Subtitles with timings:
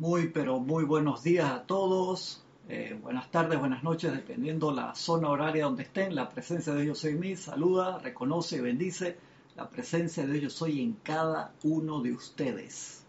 [0.00, 2.42] Muy, pero muy buenos días a todos.
[2.70, 6.14] Eh, buenas tardes, buenas noches, dependiendo la zona horaria donde estén.
[6.14, 9.18] La presencia de Dios soy mí saluda, reconoce y bendice
[9.56, 13.04] la presencia de Dios soy en cada uno de ustedes.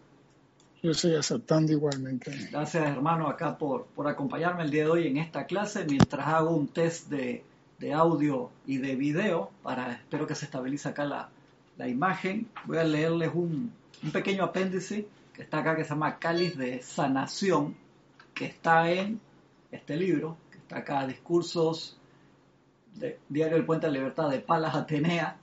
[0.82, 2.30] Yo estoy aceptando igualmente.
[2.50, 6.54] Gracias, hermano, acá por, por acompañarme el día de hoy en esta clase mientras hago
[6.54, 7.42] un test de,
[7.78, 11.30] de audio y de video para, espero que se estabilice acá la,
[11.78, 12.48] la imagen.
[12.66, 13.72] Voy a leerles un,
[14.02, 17.76] un pequeño apéndice que está acá que se llama Cáliz de Sanación,
[18.34, 19.20] que está en
[19.70, 21.98] este libro, que está acá, Discursos
[22.94, 25.36] de Diario del Puente de Libertad de Palas Atenea,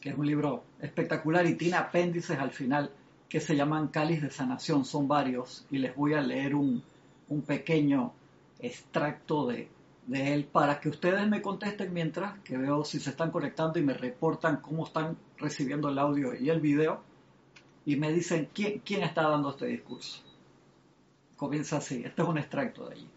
[0.00, 2.90] que es un libro espectacular y tiene apéndices al final
[3.28, 6.82] que se llaman Cáliz de Sanación, son varios, y les voy a leer un,
[7.28, 8.12] un pequeño
[8.58, 9.68] extracto de,
[10.06, 13.82] de él para que ustedes me contesten mientras que veo si se están conectando y
[13.82, 17.02] me reportan cómo están recibiendo el audio y el video
[17.86, 20.22] y me dicen quién, está dando este discurso.
[21.36, 23.08] Comienza así, este es un extracto de allí.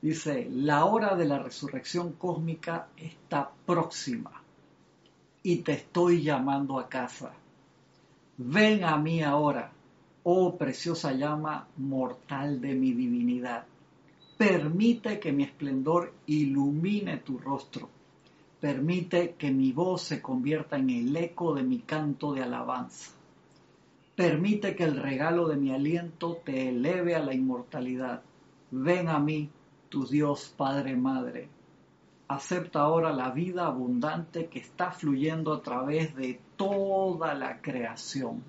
[0.00, 4.30] Dice, la hora de la resurrección cósmica está próxima
[5.42, 7.32] y te estoy llamando a casa.
[8.36, 9.72] Ven a mí ahora,
[10.22, 13.64] oh preciosa llama mortal de mi divinidad.
[14.36, 17.88] Permite que mi esplendor ilumine tu rostro.
[18.60, 23.15] Permite que mi voz se convierta en el eco de mi canto de alabanza.
[24.16, 28.22] Permite que el regalo de mi aliento te eleve a la inmortalidad.
[28.70, 29.50] Ven a mí,
[29.90, 31.50] tu Dios Padre Madre.
[32.26, 38.42] Acepta ahora la vida abundante que está fluyendo a través de toda la creación.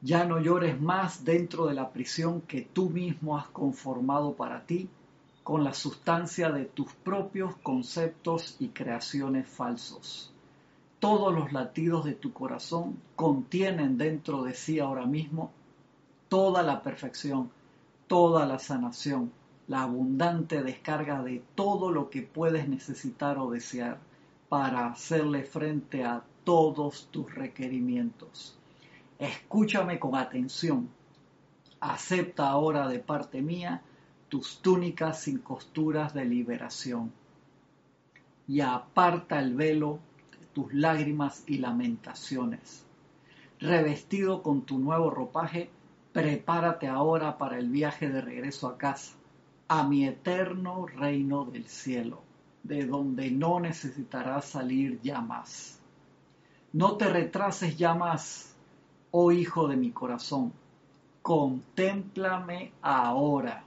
[0.00, 4.88] Ya no llores más dentro de la prisión que tú mismo has conformado para ti
[5.42, 10.32] con la sustancia de tus propios conceptos y creaciones falsos
[11.00, 15.50] todos los latidos de tu corazón contienen dentro de sí ahora mismo
[16.28, 17.50] toda la perfección,
[18.06, 19.32] toda la sanación,
[19.66, 23.98] la abundante descarga de todo lo que puedes necesitar o desear
[24.48, 28.56] para hacerle frente a todos tus requerimientos.
[29.18, 30.88] Escúchame con atención.
[31.80, 33.82] Acepta ahora de parte mía
[34.28, 37.12] tus túnicas sin costuras de liberación
[38.46, 39.98] y aparta el velo
[40.60, 42.84] tus lágrimas y lamentaciones.
[43.60, 45.70] Revestido con tu nuevo ropaje,
[46.12, 49.14] prepárate ahora para el viaje de regreso a casa,
[49.68, 52.20] a mi eterno reino del cielo,
[52.62, 55.80] de donde no necesitarás salir ya más.
[56.74, 58.54] No te retrases ya más,
[59.12, 60.52] oh hijo de mi corazón,
[61.22, 63.64] contémplame ahora.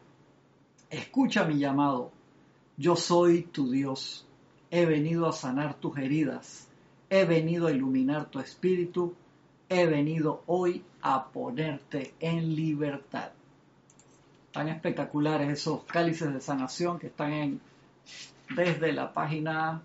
[0.91, 2.11] Escucha mi llamado,
[2.77, 4.27] yo soy tu Dios,
[4.69, 6.69] he venido a sanar tus heridas
[7.13, 9.13] he venido a iluminar tu espíritu,
[9.69, 13.29] he venido hoy a ponerte en libertad.
[14.51, 17.62] Tan espectaculares esos cálices de sanación que están en,
[18.56, 19.84] desde la página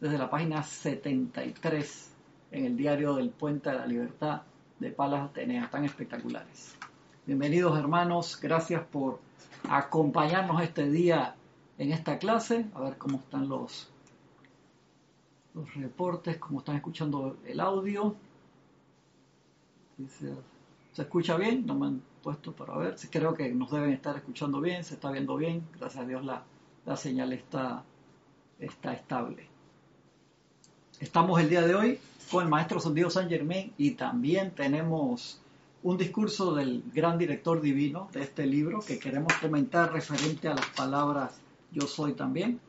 [0.00, 2.12] desde la página 73
[2.52, 4.40] en el diario del Puente de la Libertad
[4.78, 6.76] de Palas Atenea, tan espectaculares.
[7.26, 9.20] Bienvenidos hermanos, gracias por
[9.68, 11.34] acompañarnos este día
[11.76, 13.90] en esta clase, a ver cómo están los
[15.54, 18.14] los reportes, como están escuchando el audio.
[20.92, 21.66] ¿Se escucha bien?
[21.66, 22.96] No me han puesto para ver.
[23.10, 25.66] Creo que nos deben estar escuchando bien, se está viendo bien.
[25.78, 26.44] Gracias a Dios la,
[26.86, 27.84] la señal está,
[28.58, 29.46] está estable.
[31.00, 32.00] Estamos el día de hoy
[32.30, 35.40] con el maestro Sondido San Germain y también tenemos
[35.82, 40.66] un discurso del gran director divino de este libro que queremos comentar referente a las
[40.70, 41.40] palabras
[41.72, 42.60] yo soy también.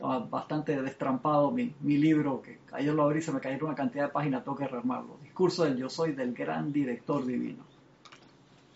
[0.00, 4.06] Bastante destrampado mi, mi, libro, que ayer lo abrí y se me cayeron una cantidad
[4.06, 5.18] de páginas, tengo que rearmarlo.
[5.22, 7.64] Discurso del Yo Soy del Gran Director Divino.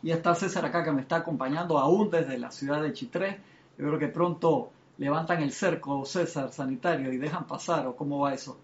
[0.03, 3.41] Y está César acá que me está acompañando aún desde la ciudad de Chitré.
[3.79, 8.35] Yo creo que pronto levantan el cerco, César, sanitario, y dejan pasar, ¿o cómo va
[8.35, 8.59] eso?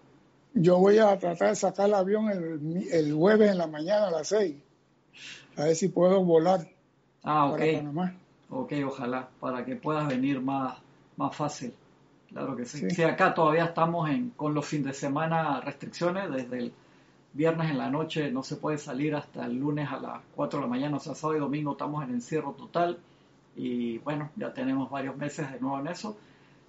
[0.53, 4.11] Yo voy a tratar de sacar el avión el, el jueves en la mañana a
[4.11, 4.55] las 6.
[5.57, 6.67] A ver si puedo volar.
[7.23, 7.61] Ah, ok.
[8.49, 10.77] Ok, ojalá, para que puedas venir más,
[11.17, 11.73] más fácil.
[12.31, 12.89] Claro que sí.
[12.89, 13.03] sí.
[13.03, 16.31] acá todavía estamos en, con los fines de semana restricciones.
[16.31, 16.73] Desde el
[17.33, 20.65] viernes en la noche no se puede salir hasta el lunes a las 4 de
[20.65, 20.97] la mañana.
[20.97, 22.99] O sea, sábado y domingo estamos en encierro total.
[23.55, 26.17] Y bueno, ya tenemos varios meses de nuevo en eso.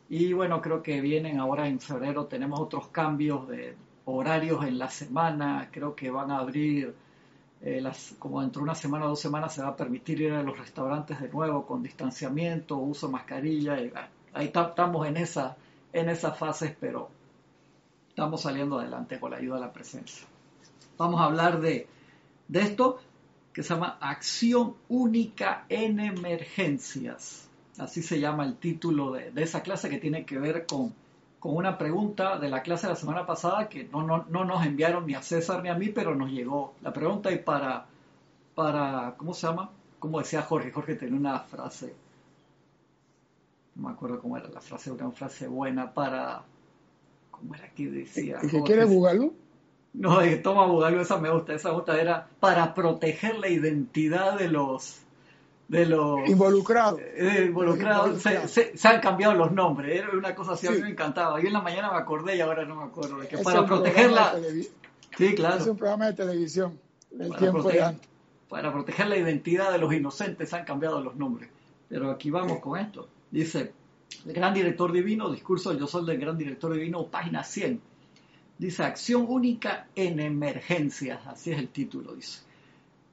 [0.08, 4.90] Y bueno, creo que vienen ahora en febrero, tenemos otros cambios de horarios en la
[4.90, 5.68] semana.
[5.72, 6.94] Creo que van a abrir,
[7.62, 10.32] eh, las, como dentro de una semana o dos semanas, se va a permitir ir
[10.32, 13.80] a los restaurantes de nuevo con distanciamiento, uso de mascarilla.
[13.80, 13.92] Y,
[14.34, 15.56] ahí estamos en esa,
[15.92, 17.10] en esas fases, pero
[18.08, 20.26] estamos saliendo adelante con la ayuda de la presencia.
[20.98, 21.86] Vamos a hablar de,
[22.48, 23.00] de esto
[23.52, 27.48] que se llama Acción Única en Emergencias.
[27.78, 30.94] Así se llama el título de, de esa clase que tiene que ver con,
[31.40, 34.64] con, una pregunta de la clase de la semana pasada que no, no, no, nos
[34.66, 37.86] enviaron ni a César ni a mí, pero nos llegó la pregunta y para,
[38.54, 39.70] para ¿cómo se llama?
[39.98, 41.94] Como decía Jorge, Jorge tenía una frase,
[43.74, 46.42] no me acuerdo cómo era la frase, una frase buena para,
[47.30, 48.38] ¿cómo era que decía?
[48.42, 49.34] ¿El que quiere Bugalú?
[49.94, 54.38] No, de toma Bugalú, esa me gusta, esa me gusta, era para proteger la identidad
[54.38, 54.98] de los
[55.68, 57.00] de los involucrados.
[57.00, 58.20] Eh, involucrados.
[58.20, 60.72] Se, se, se, han cambiado los nombres, era una cosa así, sí.
[60.72, 61.40] a mí me encantaba.
[61.40, 63.18] Yo en la mañana me acordé y ahora no me acuerdo.
[63.20, 64.34] Que es para protegerla.
[65.16, 65.56] Sí, claro.
[65.56, 66.78] Es un programa de televisión
[67.10, 68.08] del para tiempo proteger, de antes.
[68.50, 71.48] Para proteger la identidad de los inocentes se han cambiado los nombres.
[71.88, 73.08] Pero aquí vamos con esto.
[73.32, 73.72] Dice,
[74.26, 77.80] el gran director divino, discurso del yo soy del gran director divino, página 100.
[78.58, 82.42] Dice, acción única en emergencias, así es el título, dice.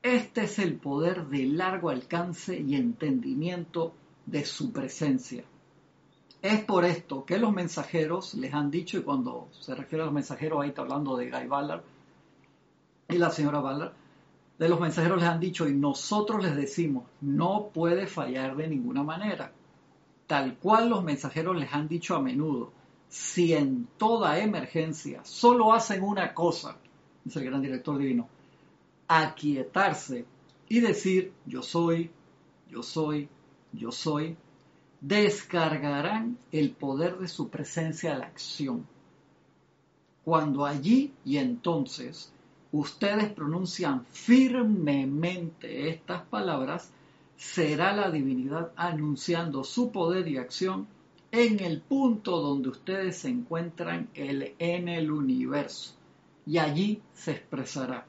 [0.03, 3.93] Este es el poder de largo alcance y entendimiento
[4.25, 5.43] de su presencia.
[6.41, 10.13] Es por esto que los mensajeros les han dicho, y cuando se refiere a los
[10.13, 11.81] mensajeros, ahí está hablando de Guy Ballard
[13.09, 13.93] y la señora Ballard,
[14.57, 19.03] de los mensajeros les han dicho, y nosotros les decimos, no puede fallar de ninguna
[19.03, 19.51] manera.
[20.29, 22.71] Tal cual los mensajeros les han dicho a menudo,
[23.07, 26.77] si en toda emergencia solo hacen una cosa,
[27.25, 28.29] dice el gran director divino,
[29.07, 30.27] aquietarse
[30.67, 32.11] y decir yo soy,
[32.69, 33.27] yo soy,
[33.73, 34.37] yo soy,
[35.01, 38.85] descargarán el poder de su presencia a la acción.
[40.23, 42.31] Cuando allí y entonces
[42.71, 46.91] ustedes pronuncian firmemente estas palabras,
[47.39, 50.87] será la divinidad anunciando su poder y acción
[51.31, 55.95] en el punto donde ustedes se encuentran en el universo.
[56.45, 58.05] Y allí se expresará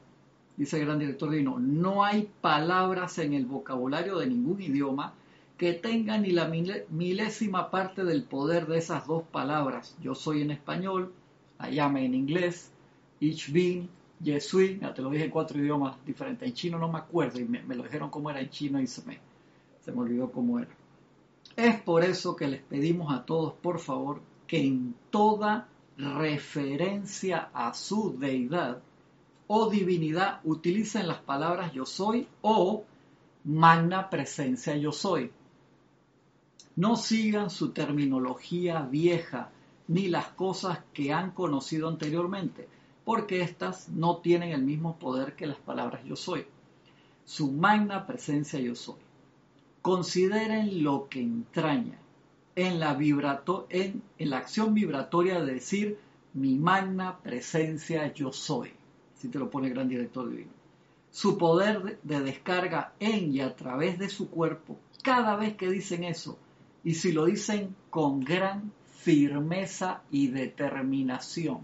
[0.61, 5.15] dice el gran director divino, no hay palabras en el vocabulario de ningún idioma
[5.57, 6.51] que tengan ni la
[6.89, 9.95] milésima parte del poder de esas dos palabras.
[10.01, 11.13] Yo soy en español,
[11.57, 12.71] ayame en inglés,
[13.19, 13.89] ich bin,
[14.23, 16.47] je suis, ya te lo dije en cuatro idiomas diferentes.
[16.47, 18.87] En chino no me acuerdo y me, me lo dijeron cómo era en chino y
[18.87, 19.19] se me,
[19.83, 20.69] se me olvidó cómo era.
[21.55, 27.73] Es por eso que les pedimos a todos, por favor, que en toda referencia a
[27.73, 28.81] su deidad,
[29.47, 32.85] o divinidad utilicen las palabras yo soy o
[33.43, 35.29] magna presencia yo soy.
[36.77, 39.49] No sigan su terminología vieja
[39.89, 42.69] ni las cosas que han conocido anteriormente,
[43.03, 46.45] porque éstas no tienen el mismo poder que las palabras yo soy.
[47.25, 48.99] Su magna presencia yo soy.
[49.81, 51.97] Consideren lo que entraña
[52.55, 55.99] en la, vibrato, en, la acción vibratoria de decir
[56.33, 58.71] mi magna presencia yo soy
[59.15, 60.51] si te lo pone el gran director divino.
[61.11, 66.03] Su poder de descarga en y a través de su cuerpo, cada vez que dicen
[66.03, 66.39] eso,
[66.83, 68.71] y si lo dicen con gran
[69.01, 71.61] firmeza y determinación.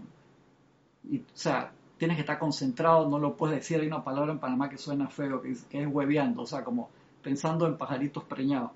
[1.08, 4.38] Y, o sea, tienes que estar concentrado, no lo puedes decir, hay una palabra en
[4.38, 5.88] Panamá que suena feo, que, que es
[6.36, 6.90] o sea, como
[7.22, 8.70] pensando en pajaritos preñados,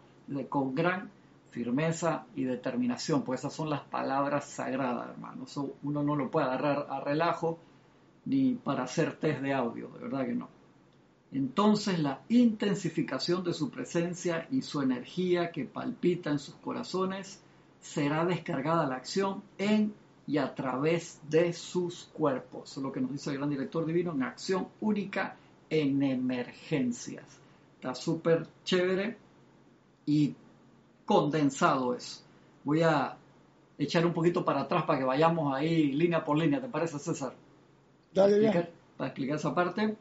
[0.49, 1.11] con gran
[1.51, 5.45] firmeza y determinación, pues esas son las palabras sagradas, hermano.
[5.83, 7.59] Uno no lo puede agarrar a relajo
[8.25, 10.49] ni para hacer test de audio, de verdad que no.
[11.33, 17.43] Entonces la intensificación de su presencia y su energía que palpita en sus corazones
[17.81, 19.95] será descargada a la acción en
[20.27, 22.71] y a través de sus cuerpos.
[22.71, 25.37] Eso es lo que nos dice el gran director divino en acción única
[25.69, 27.25] en emergencias.
[27.77, 29.17] Está súper chévere
[30.07, 30.35] y
[31.05, 32.23] condensado eso.
[32.65, 33.17] Voy a
[33.79, 37.35] echar un poquito para atrás para que vayamos ahí línea por línea, ¿te parece César?
[38.15, 39.97] Dale, para, explicar, para explicar esa parte.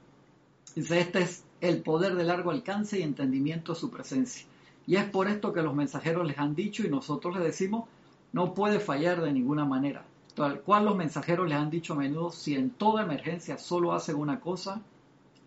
[0.75, 4.45] Dice, este es el poder de largo alcance y entendimiento de su presencia.
[4.85, 7.87] Y es por esto que los mensajeros les han dicho y nosotros les decimos,
[8.33, 10.03] no puede fallar de ninguna manera.
[10.35, 14.15] Tal cual los mensajeros les han dicho a menudo, si en toda emergencia solo hacen
[14.15, 14.81] una cosa,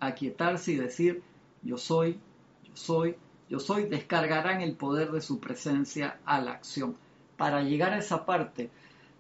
[0.01, 1.23] aquietarse y decir,
[1.63, 2.21] yo soy,
[2.65, 3.17] yo soy,
[3.49, 6.97] yo soy, descargarán el poder de su presencia a la acción.
[7.37, 8.71] Para llegar a esa parte,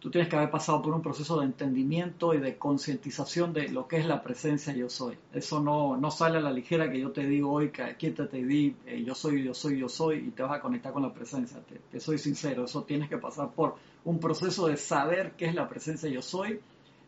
[0.04, 3.88] tú tienes que haber pasado por un proceso de entendimiento y de concientización de lo
[3.88, 5.16] que es la presencia yo soy.
[5.32, 8.44] Eso no, no sale a la ligera que yo te digo hoy, que quítate y
[8.44, 11.14] di eh, yo soy, yo soy, yo soy y te vas a conectar con la
[11.14, 11.58] presencia.
[11.90, 15.70] Te, soy sincero, eso tienes que pasar por un proceso de saber qué es la
[15.70, 16.60] presencia yo soy,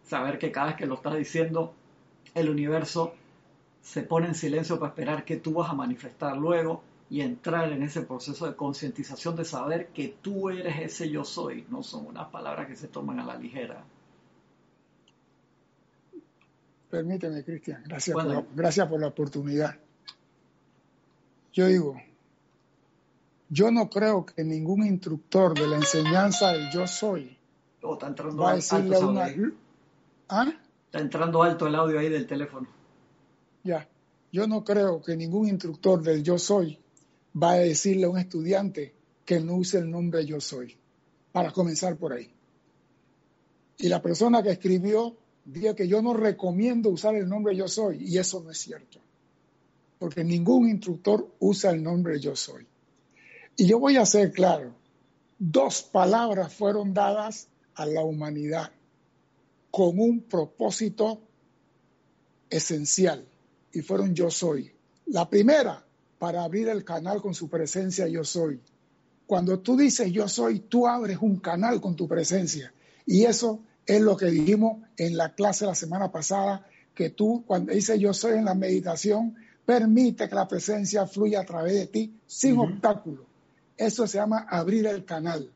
[0.02, 1.74] saber que cada vez que lo estás diciendo,
[2.34, 3.12] el universo
[3.82, 7.82] se pone en silencio para esperar que tú vas a manifestar luego y entrar en
[7.82, 12.28] ese proceso de concientización de saber que tú eres ese yo soy, no son unas
[12.28, 13.84] palabras que se toman a la ligera.
[16.90, 18.16] permíteme, Cristian, gracias,
[18.54, 19.76] gracias por la oportunidad.
[21.52, 22.00] Yo digo,
[23.48, 27.36] yo no creo que ningún instructor de la enseñanza del yo soy
[27.82, 29.26] oh, está entrando va a decirle alto una...
[30.28, 30.52] ¿Ah?
[30.86, 32.68] Está entrando alto el audio ahí del teléfono.
[33.62, 33.88] Ya,
[34.32, 36.78] yo no creo que ningún instructor del yo soy
[37.40, 40.76] va a decirle a un estudiante que no use el nombre yo soy,
[41.32, 42.30] para comenzar por ahí.
[43.78, 48.04] Y la persona que escribió dijo que yo no recomiendo usar el nombre yo soy,
[48.04, 49.00] y eso no es cierto,
[49.98, 52.66] porque ningún instructor usa el nombre yo soy.
[53.56, 54.74] Y yo voy a ser claro,
[55.38, 58.70] dos palabras fueron dadas a la humanidad
[59.70, 61.20] con un propósito
[62.48, 63.26] esencial
[63.72, 64.72] y fueron yo soy.
[65.06, 65.85] La primera,
[66.18, 68.61] para abrir el canal con su presencia yo soy.
[69.26, 72.73] Cuando tú dices yo soy, tú abres un canal con tu presencia.
[73.04, 77.73] Y eso es lo que dijimos en la clase la semana pasada, que tú cuando
[77.73, 82.14] dices yo soy en la meditación, permite que la presencia fluya a través de ti
[82.26, 83.26] sin obstáculo.
[83.76, 85.50] Eso se llama abrir el canal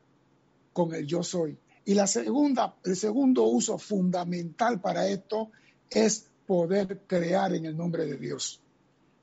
[0.73, 1.57] con el yo soy.
[1.85, 5.49] Y la segunda, el segundo uso fundamental para esto
[5.89, 8.61] es poder crear en el nombre de Dios.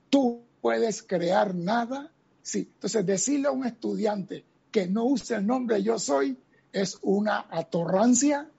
[0.09, 2.11] Tú puedes crear nada.
[2.41, 2.69] Sí.
[2.73, 6.37] Entonces, decirle a un estudiante que no use el nombre yo soy
[6.71, 8.49] es una atorrancia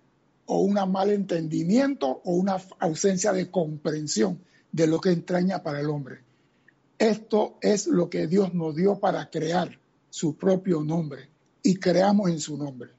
[0.46, 4.40] o un mal entendimiento o una ausencia de comprensión
[4.72, 6.22] de lo que entraña para el hombre.
[6.98, 9.78] Esto es lo que Dios nos dio para crear
[10.10, 11.28] su propio nombre
[11.62, 12.90] y creamos en su nombre.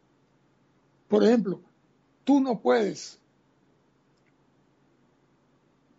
[1.08, 1.62] Por ejemplo,
[2.24, 3.20] tú no puedes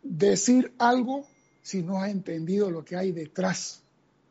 [0.03, 1.27] decir algo
[1.63, 3.83] si no has entendido lo que hay detrás.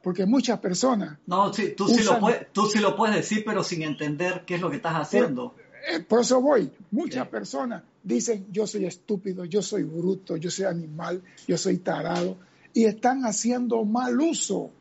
[0.04, 1.18] Porque muchas personas...
[1.28, 4.56] No, sí, tú, sí lo puedes, tú sí lo puedes decir, pero sin entender qué
[4.56, 5.56] es lo que estás haciendo.
[5.92, 6.72] Eh, por, eso voy.
[6.90, 12.38] Muchas personas dicen, yo soy estúpido, yo soy bruto, yo soy animal, yo soy tarado.
[12.74, 14.72] Y están haciendo mal uso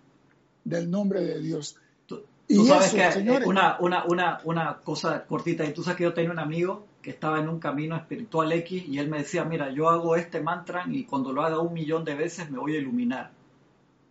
[0.65, 1.77] del nombre de Dios.
[2.07, 6.33] Tú sabes que una, una, una, una cosa cortita, y tú sabes que yo tenía
[6.33, 9.89] un amigo que estaba en un camino espiritual X y él me decía, mira, yo
[9.89, 13.33] hago este mantra y cuando lo haga un millón de veces me voy a iluminar.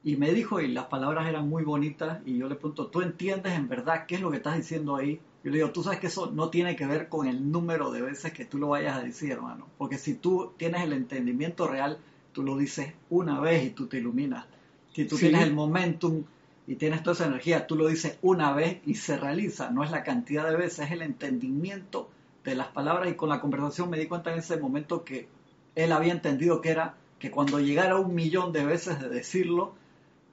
[0.03, 3.53] Y me dijo, y las palabras eran muy bonitas, y yo le pregunto, ¿tú entiendes
[3.53, 5.19] en verdad qué es lo que estás diciendo ahí?
[5.43, 8.01] Yo le digo, tú sabes que eso no tiene que ver con el número de
[8.01, 9.67] veces que tú lo vayas a decir, hermano.
[9.77, 12.00] Porque si tú tienes el entendimiento real,
[12.31, 14.46] tú lo dices una vez y tú te iluminas.
[14.93, 16.24] Si tú tienes el momentum
[16.65, 19.91] y tienes toda esa energía, tú lo dices una vez y se realiza, no es
[19.91, 22.10] la cantidad de veces, es el entendimiento
[22.50, 25.27] de las palabras y con la conversación me di cuenta en ese momento que
[25.75, 29.74] él había entendido que era que cuando llegara un millón de veces de decirlo,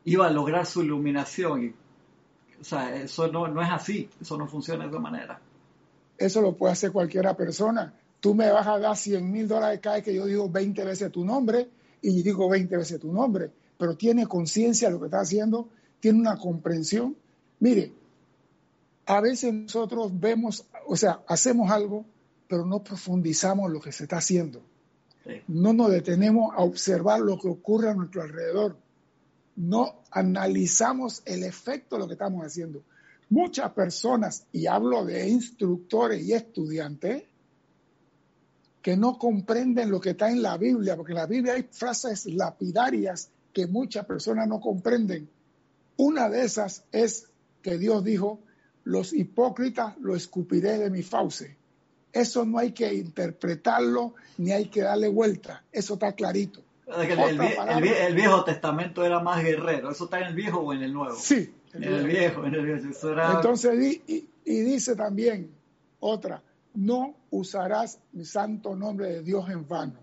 [0.04, 1.64] iba a lograr su iluminación.
[1.64, 1.74] Y,
[2.60, 5.40] o sea, eso no, no es así, eso no funciona de esa manera.
[6.16, 7.92] Eso lo puede hacer cualquiera persona.
[8.20, 11.12] Tú me vas a dar 100 mil dólares cada vez que yo digo 20 veces
[11.12, 11.68] tu nombre
[12.00, 15.68] y digo 20 veces tu nombre, pero tiene conciencia lo que está haciendo
[16.00, 17.16] tiene una comprensión.
[17.60, 17.92] Mire,
[19.06, 22.04] a veces nosotros vemos, o sea, hacemos algo,
[22.48, 24.62] pero no profundizamos lo que se está haciendo.
[25.48, 28.76] No nos detenemos a observar lo que ocurre a nuestro alrededor.
[29.56, 32.82] No analizamos el efecto de lo que estamos haciendo.
[33.30, 37.24] Muchas personas, y hablo de instructores y estudiantes,
[38.82, 42.26] que no comprenden lo que está en la Biblia, porque en la Biblia hay frases
[42.26, 45.28] lapidarias que muchas personas no comprenden.
[45.96, 47.26] Una de esas es
[47.62, 48.38] que Dios dijo,
[48.86, 51.56] los hipócritas lo escupiré de mi fauce.
[52.12, 55.64] Eso no hay que interpretarlo ni hay que darle vuelta.
[55.72, 56.62] Eso está clarito.
[56.86, 59.90] El, Viejo Testamento era más guerrero.
[59.90, 61.16] ¿Eso está en el Viejo o en el Nuevo?
[61.16, 61.52] Sí.
[61.74, 63.10] En el Viejo, en el Viejo.
[63.34, 65.50] Entonces, y, y dice también
[65.98, 66.40] otra,
[66.74, 69.98] no usarás mi santo nombre de Dios en vano.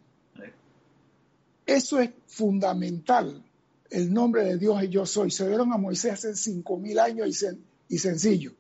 [1.66, 3.42] Eso es fundamental
[3.90, 5.32] el nombre de Dios y yo soy.
[5.32, 7.44] Se dieron a Moisés hace cinco mil años
[7.88, 8.52] y, sencillo.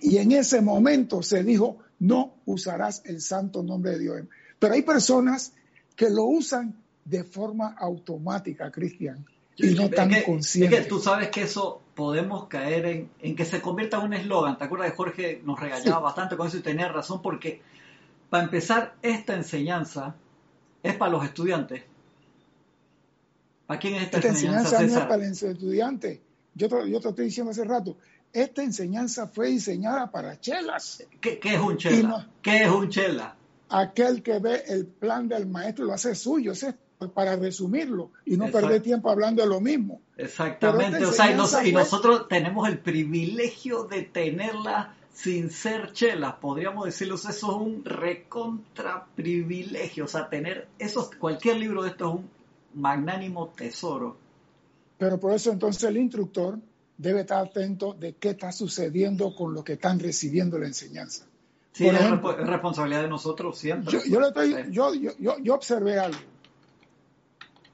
[0.00, 4.22] Y en ese momento se dijo, no usarás el santo nombre de Dios.
[4.58, 5.52] Pero hay personas
[5.96, 9.24] que lo usan de forma automática, Cristian,
[9.56, 10.78] y no tan conscientes.
[10.78, 14.56] Es que tú sabes que eso podemos caer en, que se convierta en un eslogan.
[14.56, 15.42] ¿Te acuerdas de Jorge?
[15.44, 17.60] Nos regañaba bastante con eso y tenía razón porque
[18.30, 20.14] para empezar, esta enseñanza
[20.82, 21.82] es para los estudiantes.
[23.66, 26.22] ¿A quién es esta, enseñanza, no es para el estudiante.
[26.54, 27.96] Yo te, yo te estoy diciendo hace rato,
[28.32, 31.04] esta enseñanza fue diseñada para chelas.
[31.20, 32.28] ¿Qué, es un chela?
[32.42, 33.36] ¿Qué es un chela?
[33.68, 36.66] Aquel que ve el plan del maestro lo hace suyo, es
[37.08, 40.02] para resumirlo y no perder tiempo hablando de lo mismo.
[40.16, 41.32] Exactamente, o sea,
[41.66, 47.84] y, nosotros tenemos el privilegio de tenerla sin ser chelas, podríamos decirlo, eso es un
[47.84, 52.30] recontra privilegio, o sea, tener esos, cualquier libro de esto es un
[52.74, 54.16] magnánimo tesoro.
[54.98, 56.58] Pero por eso entonces el instructor
[57.00, 61.24] debe estar atento de qué está sucediendo con lo que están recibiendo la enseñanza.
[61.72, 61.96] Sí, es,
[62.46, 63.90] responsabilidad de nosotros siempre.
[63.90, 66.18] Yo, yo, yo, yo observé algo.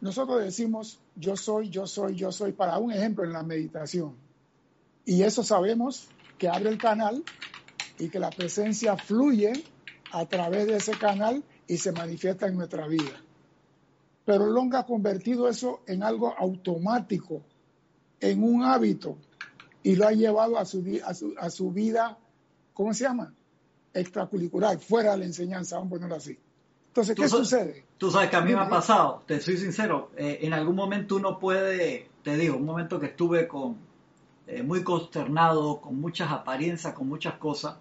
[0.00, 4.14] Nosotros decimos, yo soy, yo soy, yo soy, para un ejemplo en la meditación.
[5.04, 6.06] Y eso sabemos
[6.38, 7.24] que abre el canal
[7.98, 9.64] y que la presencia fluye
[10.12, 13.20] a través de ese canal y se manifiesta en nuestra vida.
[14.24, 17.42] Pero Long ha convertido eso en algo automático,
[18.20, 19.18] en un hábito,
[19.82, 20.84] y lo ha llevado a su,
[21.38, 22.18] a su, vida,
[22.74, 23.32] ¿cómo se llama?
[23.94, 26.36] Extracurricular, fuera de la enseñanza, vamos a ponerlo así.
[26.88, 27.84] Entonces, ¿qué sucede?
[27.96, 31.16] Tú sabes que a mí me ha pasado, te soy sincero, eh, en algún momento
[31.16, 33.76] uno puede, te digo, un momento que estuve con,
[34.48, 37.76] eh, muy consternado, con muchas apariencias, con muchas cosas,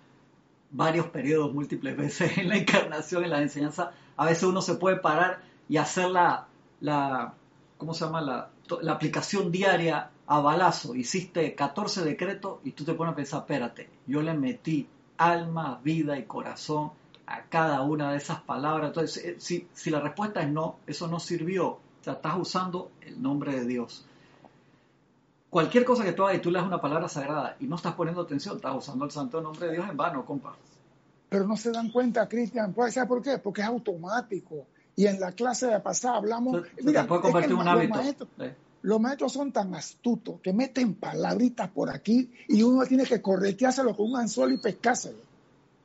[0.70, 4.98] varios periodos, múltiples veces en la encarnación, en la enseñanza, a veces uno se puede
[4.98, 6.48] parar y hacer la,
[6.82, 7.34] la
[7.78, 8.22] ¿cómo se llama?
[8.22, 8.52] La,
[8.82, 10.96] la aplicación diaria a balazo.
[10.96, 16.18] Hiciste 14 decretos y tú te pones a pensar, espérate, yo le metí alma, vida
[16.18, 16.92] y corazón
[17.28, 18.88] a cada una de esas palabras.
[18.88, 21.68] Entonces, eh, si, si la respuesta es no, eso no sirvió.
[21.68, 24.06] O sea, estás usando el nombre de Dios
[25.56, 28.24] cualquier cosa que tú hagas y tú leas una palabra sagrada y no estás poniendo
[28.24, 30.54] atención, estás usando el santo nombre de Dios en vano, compa.
[31.30, 32.76] Pero no se dan cuenta, Cristian.
[32.76, 33.38] ¿Sabes por qué?
[33.38, 34.68] Porque es automático.
[34.98, 36.62] Y en la clase de pasada hablamos.
[36.84, 38.28] mira, puede convertir en un hábito.
[38.86, 43.96] Los maestros, son tan astutos que meten palabritas por aquí y uno tiene que correteárselo
[43.96, 45.18] con un anzuelo y pescárselo.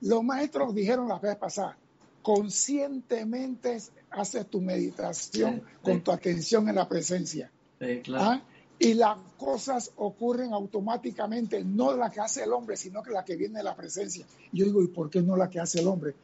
[0.03, 1.79] Los maestros dijeron la vez pasada:
[2.23, 3.79] conscientemente
[4.11, 7.51] haces tu meditación con tu atención en la presencia.
[7.81, 8.25] Sí, claro.
[8.25, 8.43] ¿Ah?
[8.83, 13.37] y las cosas ocurren automáticamente, no la que hace el hombre, sino que la que
[13.37, 14.27] viene de la presencia.
[14.53, 16.15] yo digo, ¿y por qué no la que hace el hombre?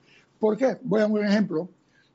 [0.41, 0.79] ¿Por qué?
[0.83, 1.69] Voy a un ejemplo.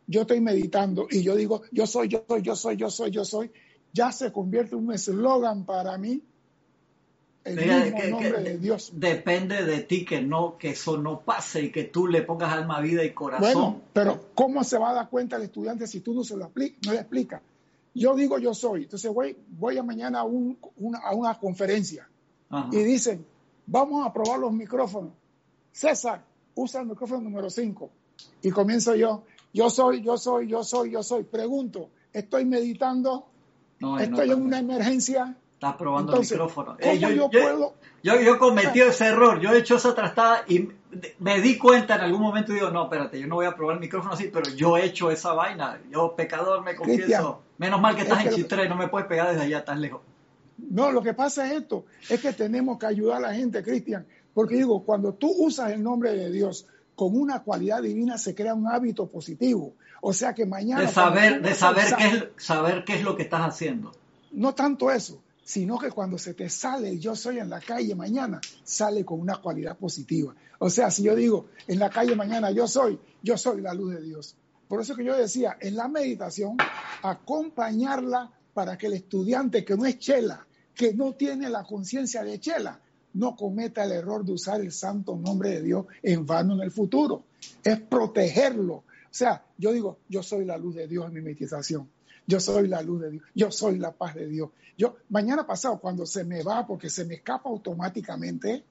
[0.07, 3.23] Yo estoy meditando y yo digo, yo soy, yo soy, yo soy, yo soy, yo
[3.23, 3.51] soy.
[3.93, 6.21] Ya se convierte en un eslogan para mí.
[7.43, 8.91] El mismo nombre de Dios.
[8.93, 12.79] Depende de ti que no, que eso no pase y que tú le pongas alma,
[12.81, 13.53] vida y corazón.
[13.53, 16.45] Bueno, pero ¿cómo se va a dar cuenta el estudiante si tú no se lo
[16.45, 17.41] aplica, no le explicas?
[17.93, 18.83] Yo digo yo soy.
[18.83, 22.07] Entonces voy, voy a mañana a, una, conferencia
[22.71, 23.25] y dicen,
[23.65, 25.13] vamos a probar los micrófonos.
[25.71, 26.23] César,
[26.55, 27.89] usa el micrófono número 5.
[28.43, 29.23] Y comienzo yo,
[29.53, 31.23] yo soy, yo soy, yo soy, yo soy.
[31.23, 33.30] Pregunto, estoy meditando,
[33.99, 35.35] estoy en una emergencia.
[35.53, 36.77] Estás probando el micrófono.
[36.81, 37.75] ¿Cómo yo, yo, puedo?
[38.03, 40.69] Yo, yo cometí ese error, yo he hecho esa trastada y
[41.19, 43.75] me di cuenta en algún momento y digo, no, espérate, yo no voy a probar
[43.75, 45.79] el micrófono así, pero yo he hecho esa vaina.
[45.91, 47.41] Yo, pecador, me confieso.
[47.57, 50.01] Menos mal que estás en Chitre no me puedes pegar desde allá tan lejos.
[50.57, 54.05] No, lo que pasa es esto, es que tenemos que ayudar a la gente, Cristian,
[54.33, 58.53] porque digo, cuando tú usas el nombre de Dios con una cualidad divina se crea
[58.53, 59.73] un hábito positivo.
[60.01, 60.81] O sea que mañana...
[60.81, 63.91] De saber, de saber, qué es, saber qué es lo que estás haciendo.
[64.31, 68.41] No tanto eso, sino que cuando se te sale yo soy en la calle mañana,
[68.63, 70.33] sale con una cualidad positiva.
[70.59, 73.93] O sea, si yo digo en la calle mañana yo soy, yo soy la luz
[73.95, 74.35] de Dios.
[74.67, 76.57] Por eso que yo decía, en la meditación,
[77.03, 82.39] acompañarla para que el estudiante que no es chela, que no tiene la conciencia de
[82.39, 82.79] chela,
[83.13, 86.71] no cometa el error de usar el santo nombre de Dios en vano en el
[86.71, 87.25] futuro.
[87.63, 88.85] Es protegerlo.
[89.11, 91.89] Sea, yo digo, yo soy la luz de Dios en mi meditación.
[92.25, 93.23] Yo soy la luz de Dios.
[93.35, 94.49] Yo soy la paz de Dios.
[94.77, 98.63] Yo, mañana pasado, cuando se me va, porque se me escapa automáticamente,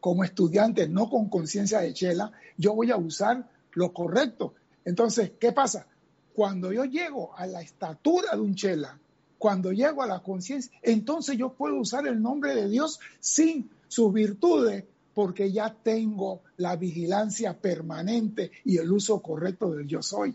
[0.00, 4.54] como estudiante, no con conciencia de chela, yo voy a usar lo correcto.
[4.84, 5.86] Entonces, ¿qué pasa?
[6.32, 8.98] Cuando yo llego a la estatura de un chela,
[9.36, 14.12] cuando llego a la conciencia, entonces yo puedo usar el nombre de Dios sin sus
[14.12, 14.84] virtudes,
[15.18, 20.32] porque ya tengo la vigilancia permanente y el uso correcto del yo soy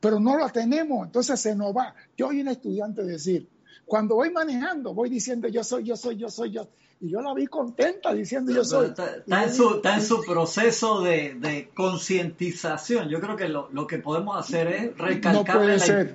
[0.00, 1.94] pero no la tenemos, entonces se nos va.
[2.16, 3.48] Yo oí un estudiante decir,
[3.86, 6.66] cuando voy manejando, voy diciendo yo soy, yo soy, yo soy, yo.
[7.00, 8.88] Y yo la vi contenta diciendo yo soy.
[8.88, 13.08] Está, en, su, está en su proceso de, de concientización.
[13.08, 16.08] Yo creo que lo, lo, que podemos hacer es recalcarle, la,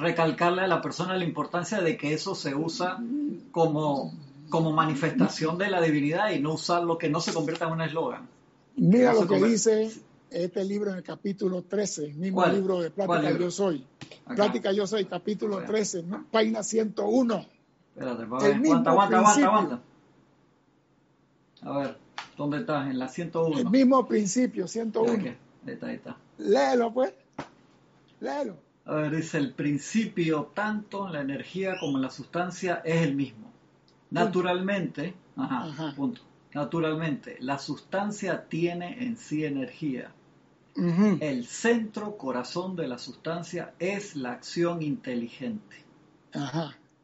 [0.00, 2.98] recalcarle a la persona la importancia de que eso se usa
[3.52, 4.14] como,
[4.48, 7.80] como manifestación de la divinidad y no usar lo que no se convierta en un
[7.80, 8.28] eslogan.
[8.76, 9.90] Mira lo que dice
[10.30, 13.86] este libro en el capítulo 13, mismo libro de Plática Yo Soy.
[14.34, 17.46] Plática Yo Soy, capítulo 13, página 101.
[17.94, 19.80] Espérate, aguanta, aguanta, aguanta, aguanta.
[21.62, 21.96] A ver,
[22.36, 22.90] ¿dónde estás?
[22.90, 23.58] En la 101.
[23.58, 25.12] El mismo principio, 101.
[25.12, 26.16] Ahí está, ahí está.
[26.38, 27.14] Léelo, pues.
[28.20, 28.56] Léelo.
[28.86, 33.14] A ver, dice, el principio, tanto en la energía como en la sustancia, es el
[33.14, 33.53] mismo.
[34.14, 36.22] Naturalmente, ajá, punto
[36.54, 40.12] naturalmente, la sustancia tiene en sí energía.
[40.76, 45.84] El centro corazón de la sustancia es la acción inteligente.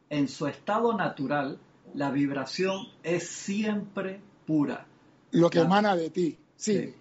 [0.09, 1.59] En su estado natural,
[1.95, 4.87] la vibración es siempre pura.
[5.31, 6.95] Lo que emana de ti, sí.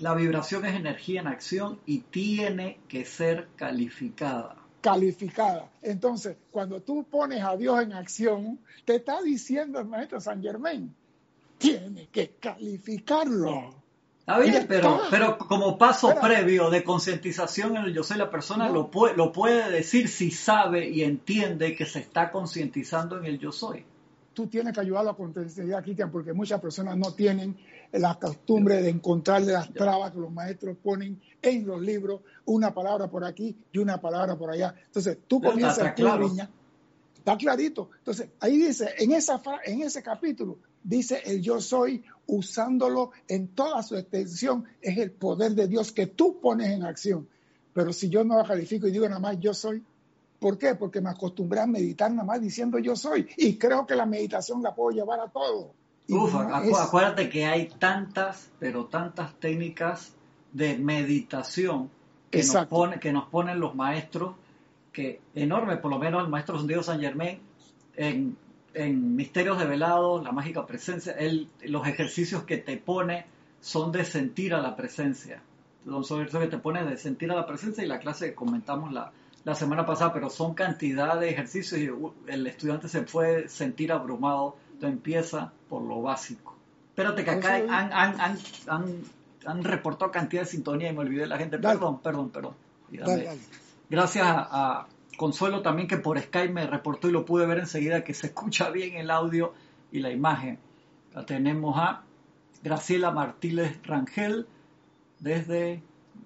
[0.00, 4.56] La vibración es energía en acción y tiene que ser calificada.
[4.86, 5.68] Calificada.
[5.82, 10.94] Entonces, cuando tú pones a Dios en acción, te está diciendo el maestro San Germain,
[11.58, 13.74] tiene que calificarlo.
[14.20, 18.68] Está bien, pero, pero como paso previo de concientización en el yo soy la persona
[18.68, 23.40] lo, puede, lo puede decir si sabe y entiende que se está concientizando en el
[23.40, 23.84] yo soy.
[24.34, 27.56] Tú tienes que ayudarlo a concientizar, Cristian, porque muchas personas no tienen
[27.92, 33.08] la costumbre de encontrarle las trabas que los maestros ponen en los libros, una palabra
[33.08, 34.74] por aquí y una palabra por allá.
[34.86, 36.30] Entonces, tú comienzas a claro.
[37.16, 37.90] está clarito.
[37.98, 43.82] Entonces, ahí dice, en, esa, en ese capítulo, dice el yo soy, usándolo en toda
[43.82, 47.28] su extensión, es el poder de Dios que tú pones en acción.
[47.72, 49.82] Pero si yo no lo califico y digo nada más yo soy,
[50.38, 50.74] ¿por qué?
[50.74, 53.28] Porque me acostumbré a meditar nada más diciendo yo soy.
[53.36, 55.74] Y creo que la meditación la puedo llevar a todo.
[56.08, 60.14] Uf, acuérdate que hay tantas, pero tantas técnicas
[60.52, 61.90] de meditación
[62.30, 64.36] que, nos, pone, que nos ponen los maestros,
[64.92, 67.40] que enorme, por lo menos el maestro San Germain
[67.96, 68.36] en
[68.76, 71.16] en Misterios de Velado, la mágica presencia,
[71.62, 73.24] los ejercicios que te pone
[73.60, 75.42] son de sentir a la presencia.
[75.86, 78.92] Son ejercicios que te pone de sentir a la presencia y la clase que comentamos
[78.92, 79.12] la,
[79.44, 83.92] la semana pasada, pero son cantidad de ejercicios y uh, el estudiante se puede sentir
[83.92, 84.56] abrumado.
[84.80, 86.56] Empieza por lo básico.
[86.90, 88.20] Espérate que acá han, han,
[88.68, 89.02] han,
[89.46, 91.58] han, reportado cantidad de sintonía y me olvidé la gente.
[91.58, 92.54] Perdón, perdón, perdón.
[93.88, 94.86] Gracias a
[95.16, 98.70] Consuelo también que por Skype me reportó y lo pude ver enseguida que se escucha
[98.70, 99.54] bien el audio
[99.90, 100.58] y la imagen.
[101.14, 102.02] La tenemos a
[102.62, 104.46] Graciela Martínez Rangel
[105.18, 105.82] desde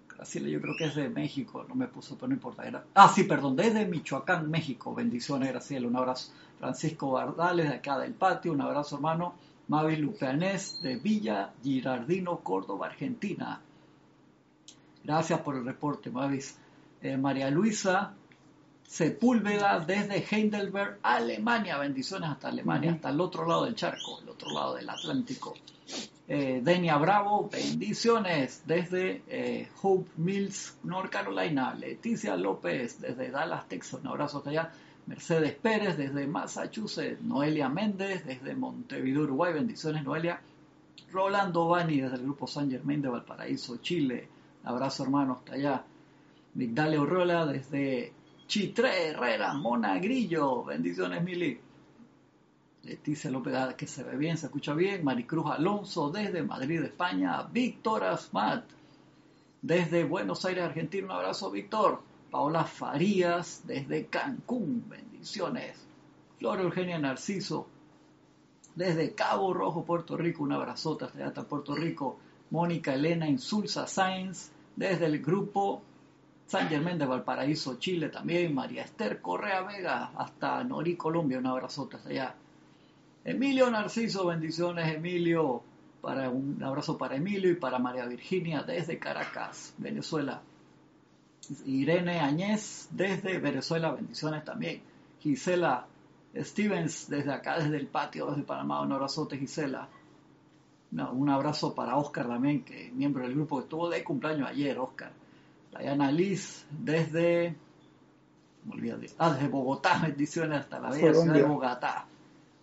[0.09, 2.67] Graciela yo creo que es de México, no me puso, pero no importa.
[2.67, 4.95] Era, ah, sí, perdón, desde Michoacán, México.
[4.95, 5.87] Bendiciones, Graciela.
[5.87, 6.33] Un abrazo.
[6.61, 8.53] Francisco Bardales de acá del patio.
[8.53, 9.35] Un abrazo, hermano.
[9.69, 13.61] Mavi Lupeanés de Villa Girardino, Córdoba, Argentina.
[15.03, 16.57] Gracias por el reporte, Mavis.
[17.03, 18.15] Eh, María Luisa
[18.91, 21.79] Sepúlveda desde Heidelberg, Alemania.
[21.79, 25.55] Bendiciones hasta Alemania, hasta el otro lado del charco, el otro lado del Atlántico.
[26.27, 31.73] Eh, Denia Bravo, bendiciones desde eh, Hope Mills, North Carolina.
[31.73, 34.01] Leticia López desde Dallas, Texas.
[34.01, 34.73] Un abrazo hasta allá.
[35.07, 37.23] Mercedes Pérez desde Massachusetts.
[37.23, 39.53] Noelia Méndez desde Montevideo, Uruguay.
[39.53, 40.41] Bendiciones, Noelia.
[41.13, 44.29] Rolando Bani desde el grupo San Germain de Valparaíso, Chile.
[44.65, 45.85] abrazo, hermano, hasta allá.
[46.55, 48.13] Migdalia Urrola desde
[48.47, 51.61] Chitré Herrera, Mona Grillo, bendiciones Mili.
[52.83, 55.05] Leticia López, ah, que se ve bien, se escucha bien.
[55.05, 57.43] Maricruz Alonso desde Madrid, España.
[57.43, 58.65] Víctor Asmat
[59.63, 61.07] desde Buenos Aires, Argentina.
[61.07, 62.03] Un abrazo, Víctor.
[62.31, 65.77] Paola Farías desde Cancún, bendiciones.
[66.39, 67.67] Flora Eugenia Narciso
[68.75, 70.43] desde Cabo Rojo, Puerto Rico.
[70.43, 72.19] Un abrazote hasta allá, Puerto Rico.
[72.51, 75.83] Mónica Elena Insulza Sáenz desde el grupo
[76.47, 81.97] San Germán de Valparaíso, Chile también, María Esther Correa Vega, hasta Norí, Colombia, un abrazote
[81.97, 82.35] hasta allá.
[83.25, 85.63] Emilio Narciso, bendiciones Emilio,
[86.01, 90.43] para un abrazo para Emilio y para María Virginia desde Caracas, Venezuela.
[91.67, 94.83] Irene Añez desde Venezuela, bendiciones también.
[95.21, 95.87] Gisela
[96.37, 99.89] Stevens desde acá, desde el patio, desde Panamá, un abrazote Gisela.
[100.93, 104.79] un abrazo para Oscar también, que es miembro del grupo que estuvo de cumpleaños ayer,
[104.79, 105.13] Oscar.
[105.77, 107.57] Diana Liz desde,
[109.19, 112.07] ah, desde Bogotá, bendiciones hasta la bella ciudad de Bogotá.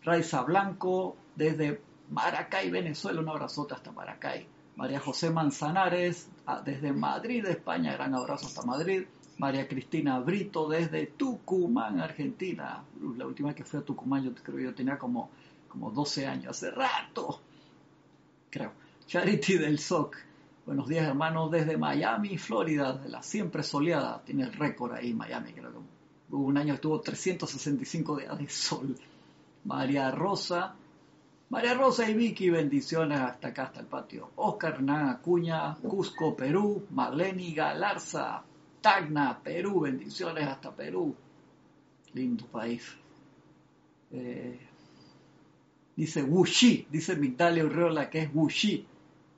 [0.03, 4.47] Raiza Blanco desde Maracay, Venezuela, un abrazote hasta Maracay.
[4.77, 6.29] María José Manzanares
[6.63, 9.03] desde Madrid, España, gran abrazo hasta Madrid.
[9.39, 12.83] María Cristina Brito desde Tucumán, Argentina.
[13.17, 15.29] La última que fui a Tucumán, yo creo que yo tenía como,
[15.67, 17.41] como 12 años, hace rato,
[18.49, 18.71] creo.
[19.05, 20.17] Charity del SOC
[20.67, 24.21] Buenos días, hermanos, desde Miami, Florida, de la siempre soleada.
[24.25, 25.77] Tiene el récord ahí, Miami, creo que
[26.29, 28.93] hubo un año estuvo 365 días de sol.
[29.63, 30.75] María Rosa,
[31.49, 34.31] María Rosa y Vicky, bendiciones hasta acá, hasta el patio.
[34.35, 36.85] Oscar Hernán Acuña, Cusco, Perú.
[36.91, 38.43] Marlene Galarza,
[38.81, 41.15] Tacna, Perú, bendiciones hasta Perú.
[42.13, 42.83] Lindo país.
[44.11, 44.59] Eh,
[45.95, 48.85] dice Wuxi, dice Migdalia Urreola que es Wuxi.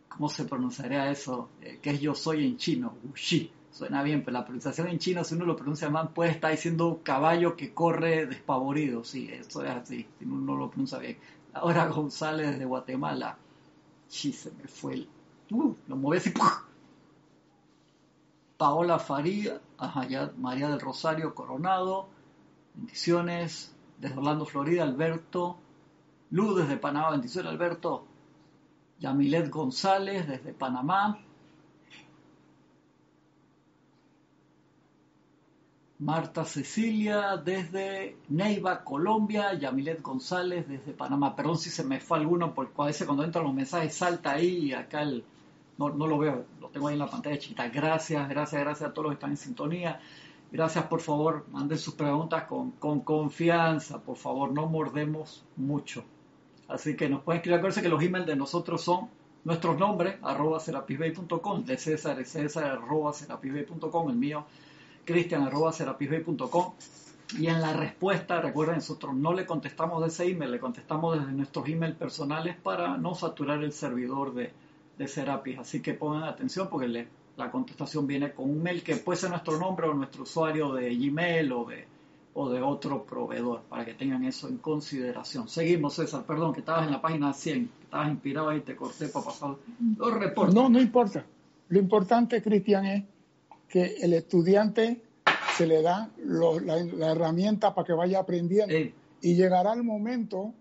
[0.07, 1.49] ¿cómo se pronunciaría eso?
[1.61, 3.51] Eh, que es yo soy en chino, Wuxi.
[3.71, 7.01] Suena bien, pero la pronunciación en chino, si uno lo pronuncia mal, puede estar diciendo
[7.03, 9.03] caballo que corre despavorido.
[9.03, 11.17] Sí, eso es así, si uno no lo pronuncia bien.
[11.53, 13.37] Ahora González de Guatemala.
[14.07, 15.09] Sí, se me fue el...
[15.51, 16.33] Uh, lo moví así.
[18.57, 20.05] Paola Faría, ajá,
[20.37, 22.09] María del Rosario Coronado,
[22.75, 25.57] bendiciones desde Orlando, Florida, Alberto,
[26.31, 28.05] Luz desde Panamá, bendiciones Alberto,
[28.99, 31.19] Yamilet González desde Panamá,
[35.99, 41.35] Marta Cecilia desde Neiva, Colombia, Yamilet González desde Panamá.
[41.35, 44.67] Perdón si se me fue alguno, porque a veces cuando entran los mensajes salta ahí
[44.67, 45.25] y acá el,
[45.77, 47.67] no, lo veo, lo tengo ahí en la pantalla chiquita.
[47.67, 49.99] Gracias, gracias, gracias a todos los que están en sintonía.
[50.53, 56.05] Gracias, por favor, manden sus preguntas con, con confianza, por favor, no mordemos mucho.
[56.69, 59.09] Así que nos pueden escribir, acuérdense que los emails de nosotros son
[59.43, 64.45] nuestros nombres, arroba serapisbay.com, de César, César, arroba serapisbay.com, el mío
[65.05, 66.73] cristian.com
[67.37, 71.31] y en la respuesta, recuerden, nosotros no le contestamos de ese email, le contestamos desde
[71.31, 74.51] nuestros emails personales para no saturar el servidor de,
[74.97, 75.59] de Serapis.
[75.59, 77.07] Así que pongan atención porque
[77.37, 80.95] la contestación viene con un mail que puede ser nuestro nombre o nuestro usuario de
[80.95, 81.85] Gmail o de,
[82.33, 85.47] o de otro proveedor, para que tengan eso en consideración.
[85.47, 89.07] Seguimos, César, perdón, que estabas en la página 100, que estabas inspirado ahí, te corté
[89.07, 89.55] para pasar
[89.97, 90.55] los reportes.
[90.55, 91.23] No, no importa.
[91.67, 93.03] Lo importante, Cristian, es
[93.69, 95.01] que el estudiante
[95.55, 98.73] se le da la, herramienta para que vaya aprendiendo.
[99.21, 100.53] Y llegará el momento,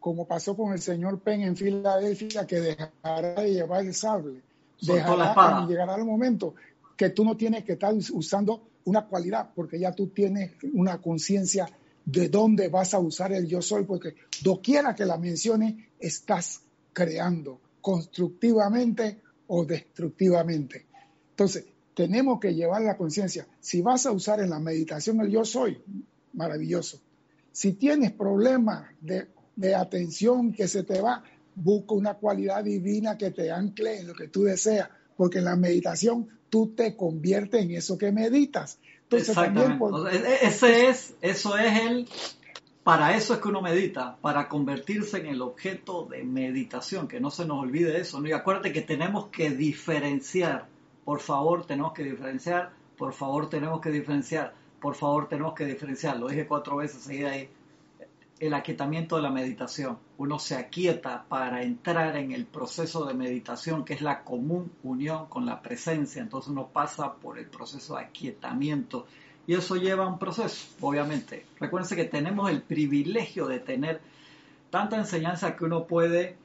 [0.00, 4.40] como pasó con el señor Penn en Filadelfia, que dejará de llevar el sable.
[4.80, 6.54] Dejará, y llegará el momento
[6.96, 11.68] que tú no tienes que estar usando una cualidad, porque ya tú tienes una conciencia
[12.04, 17.60] de dónde vas a usar el yo soy, porque doquiera que la mencione, estás creando
[17.80, 20.86] constructivamente o destructivamente.
[21.30, 21.64] Entonces,
[21.96, 23.46] tenemos que llevar la conciencia.
[23.58, 25.80] Si vas a usar en la meditación el yo soy,
[26.34, 27.00] maravilloso.
[27.52, 33.50] Si tienes problemas de, atención que se te va, busca una cualidad divina que te
[33.50, 37.96] ancle en lo que tú deseas, porque en la meditación tú te conviertes en eso
[37.96, 38.78] que meditas.
[39.04, 39.80] Entonces, También
[40.12, 42.06] e, Ese es, eso es el,
[42.82, 47.30] para eso es que uno medita, para convertirse en el objeto de meditación, que no
[47.30, 48.20] se nos olvide eso.
[48.20, 48.28] ¿no?
[48.28, 50.75] Y acuérdate que tenemos que diferenciar
[51.06, 56.18] por favor tenemos que diferenciar, por favor tenemos que diferenciar, por favor tenemos que diferenciar.
[56.18, 57.48] Lo dije cuatro veces seguida ahí.
[58.40, 59.98] El aquietamiento de la meditación.
[60.18, 65.26] Uno se aquieta para entrar en el proceso de meditación, que es la común unión
[65.26, 66.20] con la presencia.
[66.20, 69.06] Entonces uno pasa por el proceso de aquietamiento.
[69.46, 71.46] Y eso lleva un proceso, obviamente.
[71.60, 74.00] Recuérdense que tenemos el privilegio de tener
[74.70, 76.36] tanta enseñanza que uno puede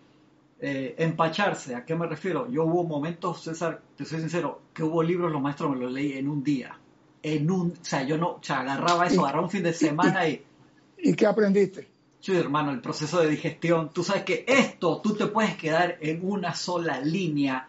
[0.63, 2.49] eh, empacharse, ¿a qué me refiero?
[2.51, 6.13] Yo hubo momentos, César, te soy sincero, que hubo libros, los maestros me los leí
[6.13, 6.77] en un día.
[7.23, 10.27] En un, o sea, yo no, o sea, agarraba eso, agarraba un fin de semana
[10.27, 10.43] y...
[10.99, 11.87] ¿Y qué aprendiste?
[12.19, 13.89] Sí, hermano, el proceso de digestión.
[13.91, 17.67] Tú sabes que esto tú te puedes quedar en una sola línea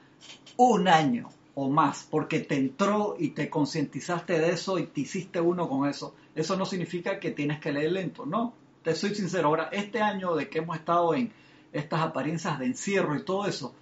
[0.59, 5.41] un año o más, porque te entró y te concientizaste de eso y te hiciste
[5.41, 6.15] uno con eso.
[6.35, 8.53] Eso no significa que tienes que leer lento, no.
[8.83, 11.33] Te soy sincero, ahora, este año de que hemos estado en,
[11.73, 13.75] estas apariencias de encierro y todo eso,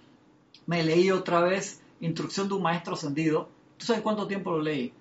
[0.65, 3.47] me leí otra vez Instrucción de un Maestro Ascendido.
[3.77, 4.91] ¿Tú sabes cuánto tiempo lo leí?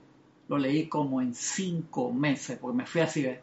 [0.48, 3.40] Lo leí como en cinco meses, porque me fui así de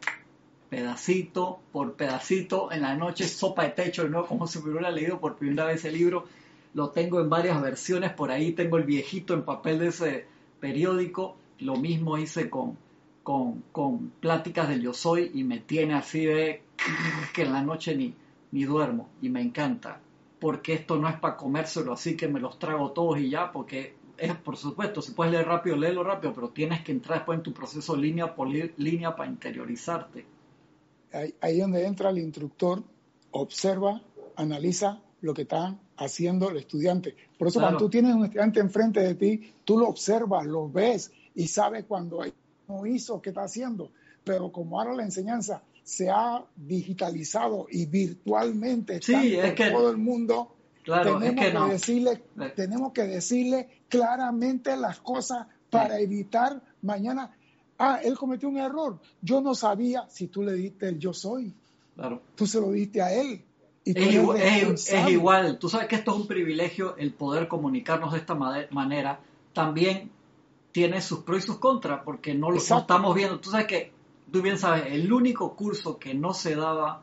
[0.68, 4.26] pedacito por pedacito, en la noche sopa de techo, ¿no?
[4.26, 6.26] como si me hubiera leído por primera vez el libro.
[6.74, 10.26] Lo tengo en varias versiones, por ahí tengo el viejito en papel de ese
[10.60, 11.36] periódico.
[11.58, 12.76] Lo mismo hice con,
[13.24, 16.62] con, con Pláticas del Yo Soy y me tiene así de
[17.34, 18.14] que en la noche ni,
[18.52, 20.00] ni duermo y me encanta,
[20.38, 23.96] porque esto no es para comérselo así que me los trago todos y ya, porque
[24.16, 27.42] es por supuesto, si puedes leer rápido, léelo rápido, pero tienes que entrar después en
[27.42, 30.26] tu proceso línea por línea para interiorizarte.
[31.12, 32.82] Ahí, ahí donde entra el instructor,
[33.30, 34.02] observa,
[34.36, 37.14] analiza lo que está haciendo el estudiante.
[37.38, 41.12] Por eso cuando tú tienes un estudiante enfrente de ti, tú lo observas, lo ves
[41.34, 42.22] y sabes cuando
[42.68, 43.90] no hizo, qué está haciendo.
[44.24, 49.96] Pero como ahora la enseñanza se ha digitalizado y virtualmente sí, es que, todo el
[49.96, 52.22] mundo, tenemos, que, decirle,
[52.54, 57.34] tenemos que decirle claramente las cosas para evitar mañana,
[57.78, 60.04] ah, él cometió un error, yo no sabía.
[60.10, 61.54] Si tú le diste el yo soy.
[61.94, 62.20] Claro.
[62.34, 63.42] Tú se lo diste a él.
[63.82, 68.12] Y es, igual, es, igual, tú sabes que esto es un privilegio, el poder comunicarnos
[68.12, 69.20] de esta manera,
[69.54, 70.10] también
[70.70, 73.40] tiene sus pros y sus contras, porque no lo estamos viendo.
[73.40, 73.97] Tú sabes que
[74.30, 77.02] tú bien sabes, el único curso que no se daba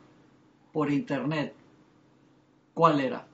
[0.72, 1.54] por internet,
[2.74, 3.26] ¿cuál era?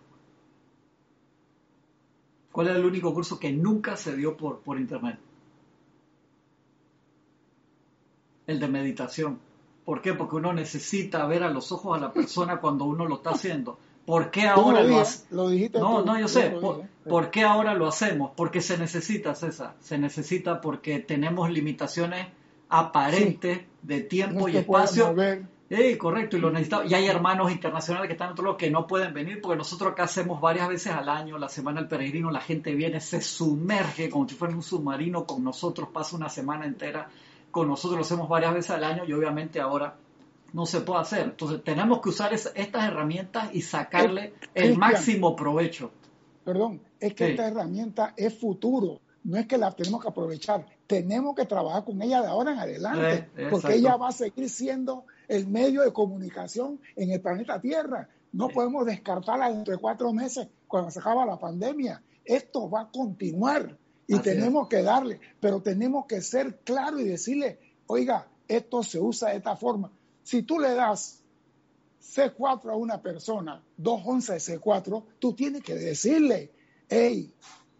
[2.52, 5.18] ¿Cuál era el único curso que nunca se dio por, por internet?
[8.46, 9.38] El de meditación.
[9.85, 10.14] ¿Por qué?
[10.14, 13.78] Porque uno necesita ver a los ojos a la persona cuando uno lo está haciendo.
[14.05, 15.33] ¿Por qué ahora lo, hacemos?
[15.33, 16.55] Lo dijiste No, no, yo sé.
[17.09, 18.33] Por, qué ahora lo hacemos?
[18.37, 19.76] Porque se necesita, César.
[19.81, 22.26] Se necesita porque tenemos limitaciones
[22.72, 25.14] aparentes de tiempo y espacio.
[25.68, 26.90] Sí, correcto, y lo necesitamos.
[26.90, 29.92] Y hay hermanos internacionales que están en otro lado que no pueden venir porque nosotros
[29.92, 34.08] acá hacemos varias veces al año, la Semana del Peregrino, la gente viene, se sumerge
[34.11, 37.08] como si fuera un submarino con nosotros, pasa una semana entera
[37.50, 39.96] con nosotros, lo hacemos varias veces al año y obviamente ahora
[40.54, 41.24] no se puede hacer.
[41.24, 45.90] Entonces tenemos que usar estas herramientas y sacarle el máximo provecho.
[46.44, 51.35] Perdón, es que esta herramienta es futuro, no es que la tenemos que aprovechar, tenemos
[51.35, 55.07] que trabajar con ella de ahora en adelante, eh, porque ella va a seguir siendo
[55.26, 58.11] el medio de comunicación en el planeta Tierra.
[58.31, 62.02] No podemos descartarla dentro de cuatro meses cuando se acaba la pandemia.
[62.26, 67.59] Esto va a continuar y tenemos que darle, pero tenemos que ser claros y decirle,
[67.87, 69.90] oiga, esto se usa de esta forma.
[70.22, 71.22] Si tú le das
[72.02, 76.50] C4 a una persona, dos onzas de C4, tú tienes que decirle,
[76.87, 77.33] hey,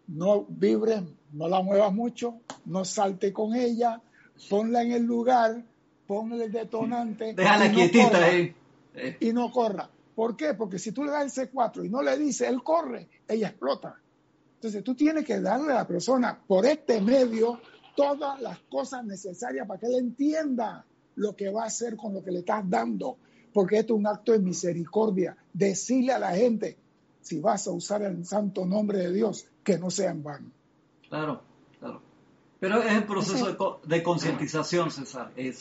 [0.07, 4.01] no vibres, no la muevas mucho, no salte con ella,
[4.49, 5.63] ponla en el lugar,
[6.07, 7.33] ponle el detonante.
[7.35, 8.55] Déjala quietita ahí.
[9.19, 9.89] Y no corra.
[10.15, 10.53] ¿Por qué?
[10.53, 13.99] Porque si tú le das el C4 y no le dices, él corre, ella explota.
[14.55, 17.59] Entonces tú tienes que darle a la persona por este medio
[17.95, 20.85] todas las cosas necesarias para que él entienda
[21.15, 23.17] lo que va a hacer con lo que le estás dando.
[23.51, 25.35] Porque esto es un acto de misericordia.
[25.51, 26.77] Decirle a la gente,
[27.21, 30.23] si vas a usar el santo nombre de Dios, que no sea en.
[31.09, 31.41] Claro,
[31.79, 32.01] claro.
[32.59, 35.31] Pero es el proceso de, concientización, César.
[35.35, 35.53] Eh,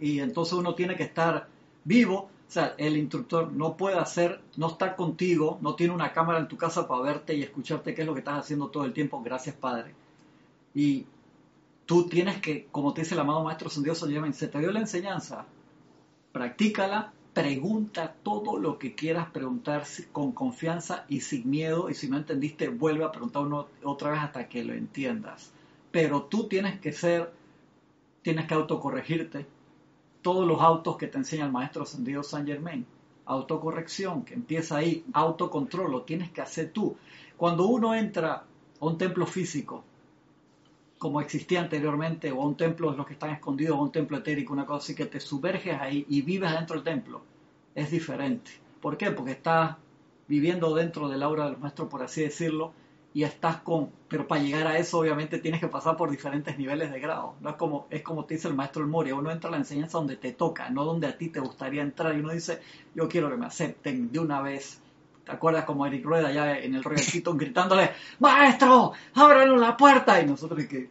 [0.00, 1.48] y entonces uno tiene que estar
[1.84, 2.30] vivo.
[2.48, 6.48] O sea, el instructor no puede hacer, no está contigo, no tiene una cámara en
[6.48, 9.22] tu casa para verte y escucharte qué es lo que estás haciendo todo el tiempo.
[9.22, 9.94] Gracias, Padre.
[10.74, 11.06] Y
[11.84, 15.46] tú tienes que, como te dice el amado Maestro Dios se te dio la enseñanza,
[16.32, 21.90] practícala, pregunta todo lo que quieras preguntar con confianza y sin miedo.
[21.90, 23.44] Y si no entendiste, vuelve a preguntar
[23.84, 25.52] otra vez hasta que lo entiendas
[25.90, 27.32] pero tú tienes que ser,
[28.22, 29.46] tienes que autocorregirte.
[30.22, 32.86] Todos los autos que te enseña el maestro ascendido San Germain,
[33.24, 36.96] autocorrección, que empieza ahí, autocontrol, lo tienes que hacer tú.
[37.36, 38.44] Cuando uno entra
[38.80, 39.84] a un templo físico,
[40.98, 44.52] como existía anteriormente, o un templo de los que están escondidos, o un templo etérico,
[44.52, 47.22] una cosa así, que te sumerges ahí y vives dentro del templo,
[47.74, 48.50] es diferente.
[48.80, 49.10] ¿Por qué?
[49.10, 49.76] Porque estás
[50.26, 52.72] viviendo dentro del aura del maestro, por así decirlo,
[53.14, 56.92] y estás con, pero para llegar a eso obviamente tienes que pasar por diferentes niveles
[56.92, 59.48] de grado, no es como, es como te dice el maestro El Moria, uno entra
[59.48, 62.32] a la enseñanza donde te toca, no donde a ti te gustaría entrar y uno
[62.32, 62.60] dice,
[62.94, 64.80] yo quiero que me acepten de una vez,
[65.28, 67.04] ¿te acuerdas como Eric Rueda allá en el Royal
[67.36, 70.22] gritándole, maestro, ábranos la puerta?
[70.22, 70.88] Y nosotros que,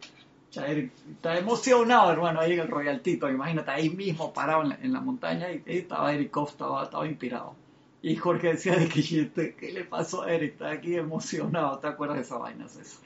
[0.52, 4.92] ya Eric está emocionado hermano ahí en el Royal Tito, imagínate ahí mismo parado en
[4.92, 7.56] la, montaña y, estaba Eric Koff, estaba, estaba inspirado.
[8.00, 10.52] Y Jorge decía de que ¿qué le pasó a Eric?
[10.52, 13.00] Está aquí emocionado, ¿te acuerdas de esa vaina, eso?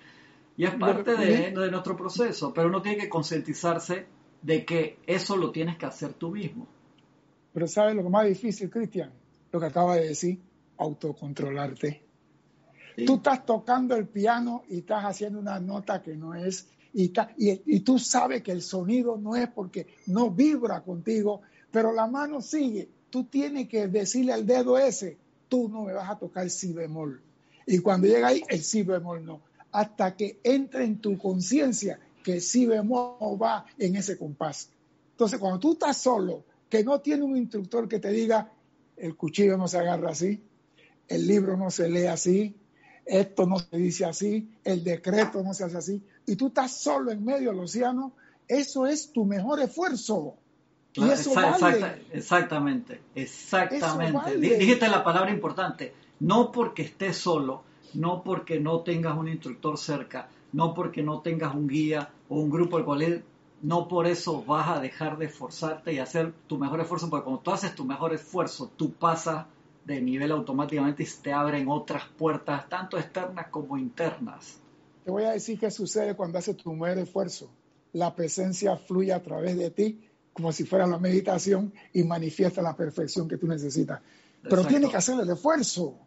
[0.58, 4.04] Y es parte de, de, nuestro proceso, pero uno tiene que concientizarse
[4.42, 6.66] de que eso lo tienes que hacer tú mismo.
[7.54, 9.10] Pero ¿sabes lo más difícil, Cristian?
[9.50, 10.38] Lo que acaba de decir,
[10.82, 12.02] autocontrolarte.
[13.06, 17.62] Tú estás tocando el piano y estás haciendo una nota que no es, y, y,
[17.76, 21.40] y tú sabes que el sonido no es porque no vibra contigo,
[21.70, 25.18] pero la mano sigue tú tienes que decirle al dedo ese,
[25.48, 27.20] tú no me vas a tocar si bemol.
[27.66, 29.42] Y cuando llega ahí, el si bemol no.
[29.70, 34.70] Hasta que entre en tu conciencia que el si bemol va en ese compás.
[35.10, 38.50] Entonces, cuando tú estás solo, que no tiene un instructor que te diga,
[38.96, 40.42] el cuchillo no se agarra así,
[41.14, 42.54] el libro no se lee así,
[43.04, 47.10] esto no se dice así, el decreto no se hace así, y tú estás solo
[47.10, 48.12] en medio del océano,
[48.48, 50.36] eso es tu mejor esfuerzo
[52.12, 54.36] exactamente, exactamente.
[54.38, 55.94] Dijiste la palabra importante.
[56.20, 61.54] No porque estés solo, no porque no tengas un instructor cerca, no porque no tengas
[61.54, 63.24] un guía o un grupo al cual
[63.62, 67.42] no por eso vas a dejar de esforzarte y hacer tu mejor esfuerzo, porque cuando
[67.42, 69.46] tú haces tu mejor esfuerzo, tú pasas
[69.84, 74.60] de nivel automáticamente y te abren otras puertas, tanto externas como internas.
[75.04, 77.50] Te voy a decir qué sucede cuando haces tu mejor esfuerzo.
[77.92, 82.74] La presencia fluye a través de ti como si fuera la meditación y manifiesta la
[82.74, 84.00] perfección que tú necesitas.
[84.42, 85.98] Pero tienes que hacer el esfuerzo.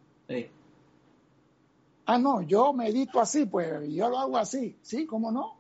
[2.05, 4.77] Ah, no, yo medito así, pues yo lo hago así.
[4.81, 5.57] Sí, ¿cómo no?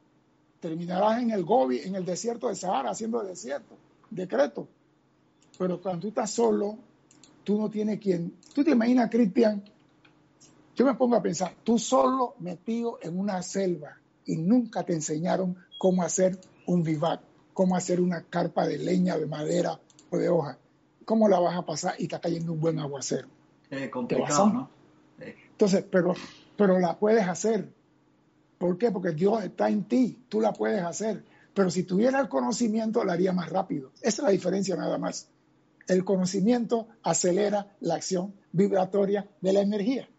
[0.59, 3.75] Terminarás en el Gobi, en el desierto de Sahara, haciendo desierto,
[4.09, 4.67] decreto.
[5.57, 6.77] Pero cuando tú estás solo,
[7.45, 8.33] tú no tienes quien.
[8.53, 9.63] Tú te imaginas, Cristian,
[10.75, 15.55] yo me pongo a pensar, tú solo metido en una selva y nunca te enseñaron
[15.77, 17.21] cómo hacer un vivac
[17.55, 19.79] cómo hacer una carpa de leña, de madera
[20.11, 20.59] o de hoja.
[21.05, 23.29] ¿Cómo la vas a pasar y está cayendo un buen aguacero?
[23.71, 24.69] Eh, complicado, ¿no?
[25.17, 26.13] Entonces, pero,
[26.57, 27.69] pero la puedes hacer.
[28.57, 28.91] ¿Por qué?
[28.91, 31.23] Porque Dios está en ti, tú la puedes hacer.
[31.53, 33.91] Pero si tuviera el conocimiento, la haría más rápido.
[34.01, 35.29] Esa es la diferencia nada más.
[35.87, 40.09] El conocimiento acelera la acción vibratoria de la energía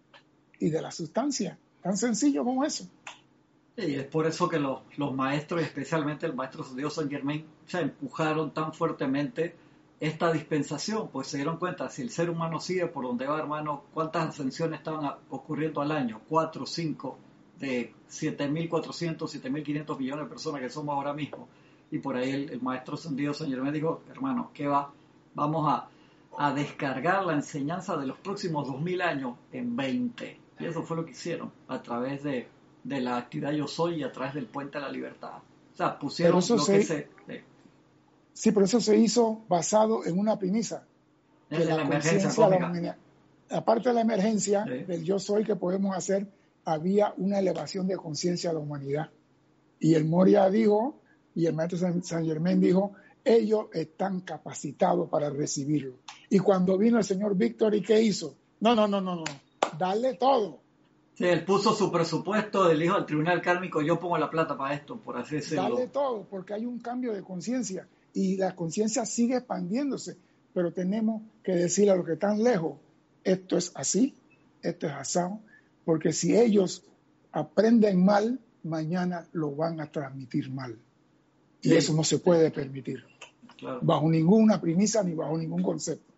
[0.59, 1.59] y de la sustancia.
[1.83, 2.89] Tan sencillo como eso.
[3.77, 8.55] Y es por eso que los, los maestros, especialmente el maestro Dios San Germain, empujaron
[8.55, 9.55] tan fuertemente
[10.01, 13.85] esta dispensación, pues se dieron cuenta, si el ser humano sigue por donde va, hermano,
[13.95, 16.21] ¿cuántas ascensiones estaban ocurriendo al año?
[16.29, 17.19] Cuatro, cinco,
[17.59, 21.49] de 7.400, 7.500 millones de personas que somos ahora mismo.
[21.91, 24.93] Y por ahí el, maestro Sendido Señor me dijo, hermano, ¿qué va?
[25.37, 25.89] Vamos a,
[26.37, 30.41] a descargar la enseñanza de los próximos 2.000 años en 20.
[30.59, 32.49] Y eso fue lo que hicieron a través de,
[32.83, 35.39] de la actividad Yo Soy y a través del Puente a la Libertad.
[35.73, 37.09] O sea, pusieron lo que se...
[38.33, 40.85] Sí, pero eso se hizo basado en una premisa.
[41.49, 42.99] de la, emergencia
[43.51, 46.27] Aparte de la emergencia del yo soy que podemos hacer,
[46.65, 49.11] había una elevación de conciencia de la humanidad.
[49.81, 51.01] Y el Moria dijo,
[51.35, 52.93] y el maestro San, Germán dijo,
[53.27, 55.95] ellos están capacitados para recibirlo.
[56.31, 58.37] Y cuando vino el señor Víctor, ¿y qué hizo?
[58.61, 59.25] No, no, no, no, no,
[59.77, 60.61] dale todo.
[61.15, 64.75] Sí, él puso su presupuesto, del hijo del tribunal kármico, yo pongo la plata para
[64.75, 65.63] esto, por así decirlo.
[65.63, 70.17] Dale todo, porque hay un cambio de conciencia y la conciencia sigue expandiéndose,
[70.55, 72.79] pero tenemos que decirle a los que están lejos,
[73.25, 74.15] esto es así,
[74.63, 75.41] esto es asado,
[75.85, 76.85] porque si ellos
[77.33, 80.79] aprenden mal, mañana lo van a transmitir mal.
[81.63, 83.05] Y eso no se puede permitir,
[83.83, 86.13] bajo ninguna premisa ni bajo ningún concepto.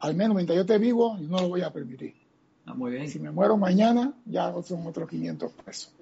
[0.00, 2.14] Al menos mientras yo esté vivo, no lo voy a permitir.
[2.66, 3.08] Ah, muy bien.
[3.08, 5.92] Si me muero mañana, ya son otros 500 pesos.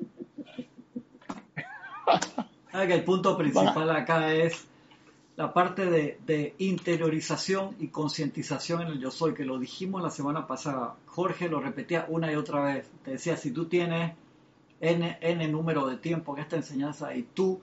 [2.86, 4.66] que el punto principal acá es
[5.36, 10.46] la parte de, interiorización y concientización en el yo soy, que lo dijimos la semana
[10.46, 10.96] pasada.
[11.06, 12.88] Jorge lo repetía una y otra vez.
[13.04, 14.14] Te decía, si tú tienes
[14.80, 17.60] n, n número de tiempo en esta enseñanza y tú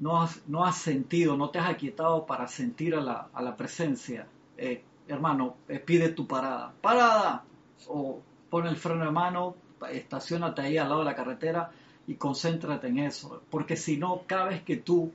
[0.00, 3.56] no has, no has sentido, no te has aquietado para sentir a la, a la
[3.56, 4.26] presencia,
[4.56, 6.72] eh, hermano, eh, pide tu parada.
[6.80, 7.44] Parada.
[7.88, 8.20] O
[8.50, 9.54] pon el freno de mano,
[9.92, 11.70] estacionate ahí al lado de la carretera
[12.06, 15.12] y concéntrate en eso, porque si no, cada vez que tú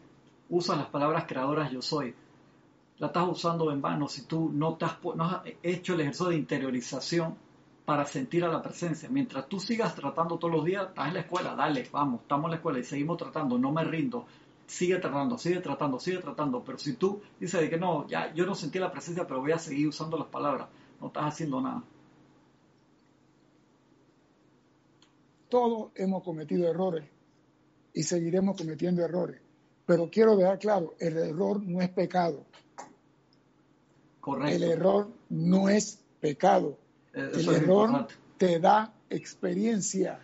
[0.49, 2.15] usas las palabras creadoras yo soy,
[2.97, 4.97] la estás usando en vano si tú no, te has,
[5.61, 7.35] hecho el ejercicio de interiorización
[7.83, 9.09] para sentir a la presencia.
[9.09, 12.51] Mientras tú sigas tratando todos los días, estás en la escuela, dale, vamos, estamos en
[12.51, 14.25] la escuela y seguimos tratando, no me rindo,
[14.67, 18.45] sigue tratando, sigue tratando, sigue tratando, pero si tú dices de que no, ya yo
[18.45, 20.67] no sentí la presencia, pero voy a seguir usando las palabras,
[20.99, 21.83] no estás haciendo nada.
[25.49, 27.05] Todos hemos cometido errores
[27.93, 29.39] y seguiremos cometiendo errores.
[29.85, 32.43] Pero quiero dejar claro, el error no es pecado.
[34.19, 34.55] Correcto.
[34.55, 36.77] El error no es pecado.
[37.13, 38.07] Eh, el error
[38.37, 40.19] te da experiencia.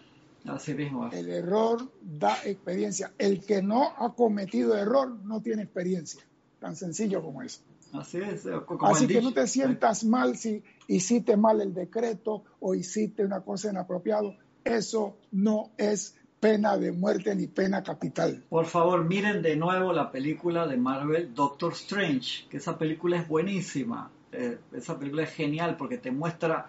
[0.45, 1.09] Así mismo.
[1.11, 3.13] El error da experiencia.
[3.17, 6.21] El que no ha cometido error no tiene experiencia.
[6.59, 7.61] Tan sencillo como eso.
[7.93, 8.47] Así es.
[8.81, 13.69] Así que no te sientas mal si hiciste mal el decreto o hiciste una cosa
[13.69, 18.43] inapropiada eso no es pena de muerte ni pena capital.
[18.49, 23.27] Por favor, miren de nuevo la película de Marvel Doctor Strange, que esa película es
[23.27, 24.09] buenísima.
[24.31, 26.67] Eh, esa película es genial porque te muestra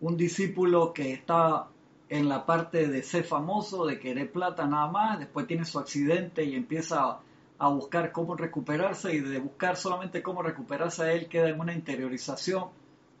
[0.00, 1.68] un discípulo que está
[2.12, 6.44] en la parte de ser famoso, de querer plata nada más, después tiene su accidente
[6.44, 7.20] y empieza
[7.58, 12.66] a buscar cómo recuperarse y de buscar solamente cómo recuperarse él queda en una interiorización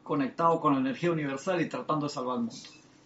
[0.02, 2.56] conectado con la energía universal y tratando de salvar el mundo.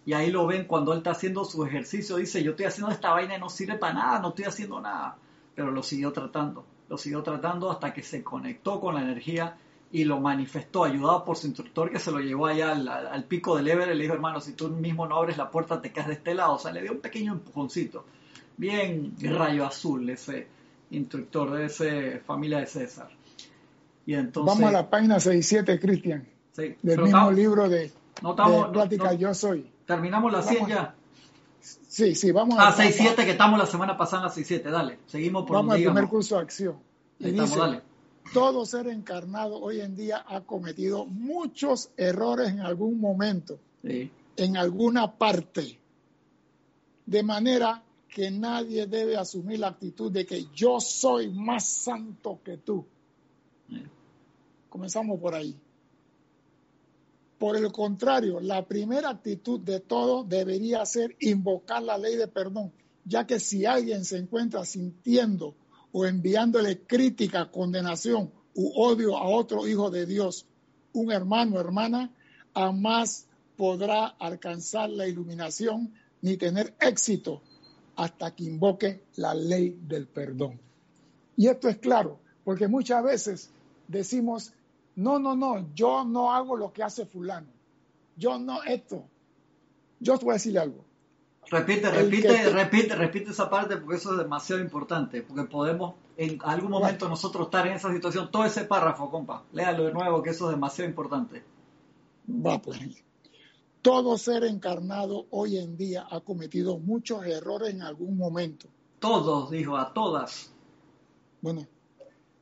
[0.05, 3.11] Y ahí lo ven cuando él está haciendo su ejercicio, dice, yo estoy haciendo esta
[3.11, 5.15] vaina y no sirve para nada, no estoy haciendo nada.
[5.55, 9.55] Pero lo siguió tratando, lo siguió tratando hasta que se conectó con la energía
[9.91, 13.67] y lo manifestó, ayudado por su instructor que se lo llevó allá al, pico del
[13.69, 16.33] Everest le dijo, hermano, si tú mismo no abres la puerta te caes de este
[16.33, 16.55] lado.
[16.55, 18.05] O sea, le dio un pequeño empujoncito.
[18.57, 20.47] Bien rayo azul ese
[20.91, 23.09] instructor de esa familia de César.
[24.05, 26.27] Y entonces, Vamos a la página 67, Cristian.
[26.55, 29.69] del mismo libro de, no estamos, Plática Yo Soy.
[29.85, 30.95] ¿Terminamos la 100 ya?
[31.61, 32.73] Sí, sí, vamos a...
[32.73, 34.99] 6-7 que estamos la semana pasada en la 6-7, dale.
[35.07, 36.75] Seguimos por Vamos al primer curso de acción.
[37.19, 37.81] Y dice, dale.
[38.33, 45.17] Todo ser encarnado hoy en día ha cometido muchos errores en algún momento, en alguna
[45.17, 45.79] parte.
[47.05, 52.57] De manera que nadie debe asumir la actitud de que yo soy más santo que
[52.57, 52.85] tú.
[54.69, 55.55] Comenzamos por ahí.
[57.37, 62.73] Por el contrario, la primera actitud de todo debería ser invocar la ley de perdón,
[63.05, 65.53] ya que si alguien se encuentra sintiendo
[65.91, 70.45] o enviándole crítica, condenación u odio a otro hijo de Dios,
[70.93, 72.11] un hermano o hermana,
[72.53, 77.41] jamás podrá alcanzar la iluminación ni tener éxito
[77.95, 80.59] hasta que invoque la ley del perdón.
[81.35, 83.49] Y esto es claro, porque muchas veces
[83.87, 84.53] decimos,
[84.95, 87.47] no, no, no, yo no hago lo que hace fulano,
[88.15, 89.03] yo no esto.
[89.99, 90.86] Yo te voy a decir algo.
[91.49, 96.71] Repite, repite, repite, repite esa parte porque eso es demasiado importante, porque podemos en algún
[96.71, 100.49] momento nosotros estar en esa situación, todo ese párrafo, compa, léalo de nuevo que eso
[100.49, 101.43] es demasiado importante.
[102.29, 102.79] Va pues.
[103.81, 108.67] Todo ser encarnado hoy en día ha cometido muchos errores en algún momento.
[108.99, 110.51] Todos, dijo, a todas.
[111.41, 111.65] Bueno,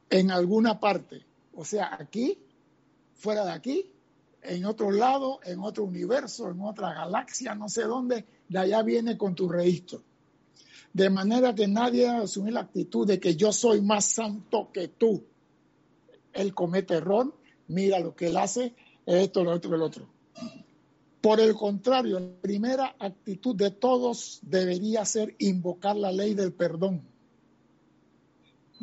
[0.10, 2.40] en alguna parte, o sea, aquí,
[3.14, 3.92] fuera de aquí,
[4.42, 9.18] en otro lado, en otro universo, en otra galaxia, no sé dónde, de allá viene
[9.18, 10.02] con tu registro.
[10.94, 15.24] De manera que nadie asume la actitud de que yo soy más santo que tú.
[16.34, 17.34] Él comete error,
[17.68, 18.74] mira lo que él hace,
[19.06, 20.08] esto, lo otro, lo otro.
[21.22, 27.02] Por el contrario, la primera actitud de todos debería ser invocar la ley del perdón.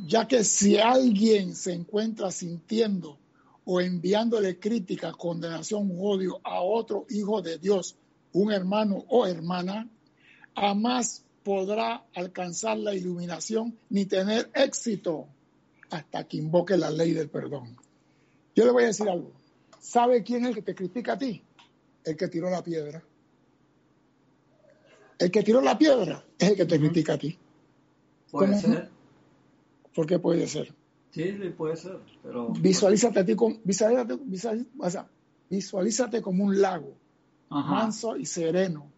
[0.06, 3.18] Ya que si alguien se encuentra sintiendo
[3.64, 7.96] o enviándole crítica, condenación odio a otro hijo de Dios,
[8.32, 9.88] un hermano o hermana,
[10.54, 15.26] jamás podrá alcanzar la iluminación ni tener éxito
[15.90, 17.76] hasta que invoque la ley del perdón.
[18.54, 19.32] Yo le voy a decir algo.
[19.80, 21.42] ¿Sabe quién es el que te critica a ti?
[22.04, 23.02] El que tiró la piedra.
[25.18, 27.38] El que tiró la piedra es el que te critica a ti.
[28.30, 28.88] Puede ser.
[29.94, 30.74] ¿Por qué puede ser?
[31.10, 31.98] Sí, puede ser.
[32.22, 32.48] Pero...
[32.48, 34.18] Visualízate a ti como, visualízate,
[35.50, 36.94] visualízate como un lago,
[37.60, 38.90] manso y sereno.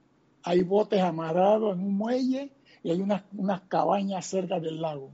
[0.43, 2.53] Hay botes amarrados en un muelle
[2.83, 5.11] y hay unas, unas cabañas cerca del lago.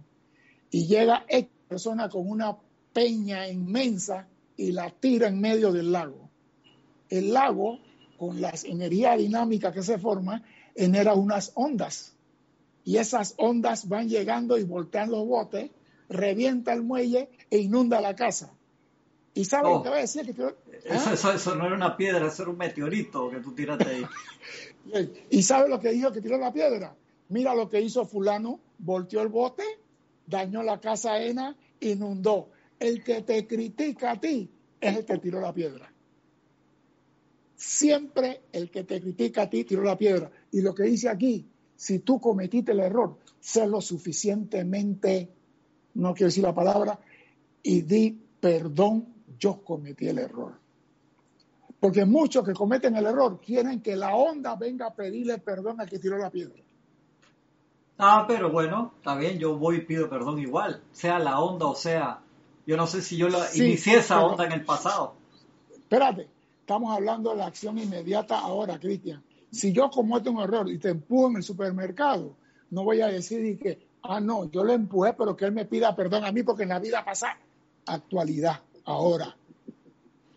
[0.71, 2.57] Y llega esta persona con una
[2.93, 4.27] peña inmensa
[4.57, 6.29] y la tira en medio del lago.
[7.09, 7.79] El lago,
[8.19, 10.43] con las energías dinámicas que se forman,
[10.77, 12.15] genera unas ondas.
[12.85, 15.71] Y esas ondas van llegando y voltean los botes
[16.09, 18.53] revienta el muelle e inunda la casa.
[19.35, 20.35] ¿Y sabes lo que va a decir?
[20.35, 20.43] Que
[20.91, 21.13] ¿Ah?
[21.15, 24.05] eso, no era una piedra, eso era un meteorito que tú tiraste ahí.
[25.31, 26.97] ¿Y sabes lo que dijo que tiró la piedra?
[27.29, 29.63] Mira lo que hizo fulano, volteó el bote,
[30.27, 32.51] dañó la casa ajena, inundó.
[32.79, 34.51] El que te critica a ti
[34.81, 35.93] es el que tiró la piedra.
[37.55, 40.31] Siempre el que te critica a ti tiró la piedra.
[40.51, 45.29] Y lo que dice aquí, si tú cometiste el error, sé lo suficientemente
[45.95, 46.99] no quiero decir la palabra,
[47.63, 49.07] y di perdón,
[49.41, 50.53] yo cometí el error.
[51.81, 55.89] Porque muchos que cometen el error quieren que la onda venga a pedirle perdón al
[55.89, 56.63] que tiró la piedra.
[57.99, 61.75] Ah, pero bueno, está bien, yo voy y pido perdón igual, sea la onda o
[61.75, 62.21] sea,
[62.67, 65.15] yo no sé si yo la, inicié esa onda en el pasado.
[65.75, 66.29] Espérate,
[66.61, 69.23] estamos hablando de la acción inmediata ahora, Cristian.
[69.51, 72.37] Si yo cometo un error y te empujo en el supermercado,
[72.71, 75.95] no voy a decir que, Ah, no, yo lo empujé, pero que él me pida
[75.95, 77.37] perdón a mí porque en la vida pasa
[77.87, 79.37] actualidad, ahora.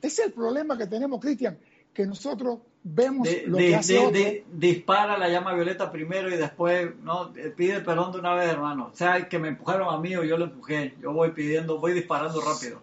[0.01, 1.57] Ese es el problema que tenemos, Cristian,
[1.93, 7.79] que nosotros vemos lo que hace dispara la llama violeta primero y después no pide
[7.79, 8.89] perdón de una vez, hermano.
[8.91, 10.95] O sea, que me empujaron a mí o yo lo empujé.
[11.01, 12.81] Yo voy pidiendo, voy disparando rápido.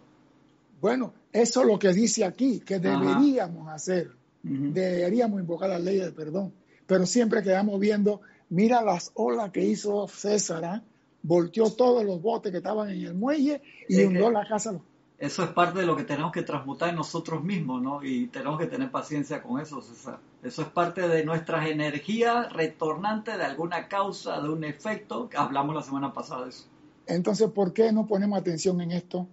[0.81, 4.13] Bueno, eso es lo que dice aquí, que deberíamos hacer.
[4.43, 6.55] Deberíamos invocar la ley del perdón.
[6.87, 10.83] Pero siempre quedamos viendo Mira las olas que hizo César, ¿ah?
[11.23, 14.77] volteó todos los botes que estaban en el muelle y hundió la casa.
[15.21, 18.03] Eso es parte de lo que tenemos que transmutar en nosotros mismos, ¿no?
[18.03, 20.19] Y tenemos que tener paciencia con eso, César.
[20.43, 25.29] Eso es parte de nuestras energías retornantes de alguna causa, de un efecto.
[25.37, 26.65] Hablamos la semana pasada de eso.
[27.07, 29.29] Entonces, ¿por qué no ponemos atención en esto?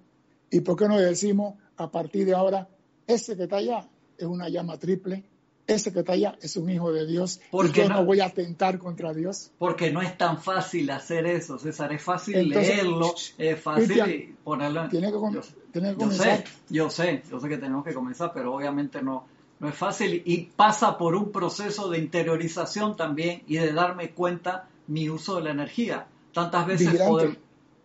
[0.51, 2.67] ¿Y por qué no decimos a partir de ahora,
[3.07, 5.23] ese que está allá es una llama triple,
[5.67, 8.79] ese que está allá es un hijo de Dios porque yo no, voy a atentar
[8.79, 9.51] contra Dios.
[9.59, 11.91] Porque no es tan fácil hacer eso, César.
[11.93, 14.87] Es fácil leerlo, es fácil ponerlo.
[14.89, 15.41] Tiene que, yo,
[15.71, 16.43] tiene que comenzar.
[16.69, 19.25] Yo sé, yo sé, que tenemos que comenzar, pero obviamente no,
[19.59, 24.69] no es fácil y pasa por un proceso de interiorización también y de darme cuenta
[24.87, 26.07] mi uso de la energía.
[26.33, 27.37] Tantas veces podemos,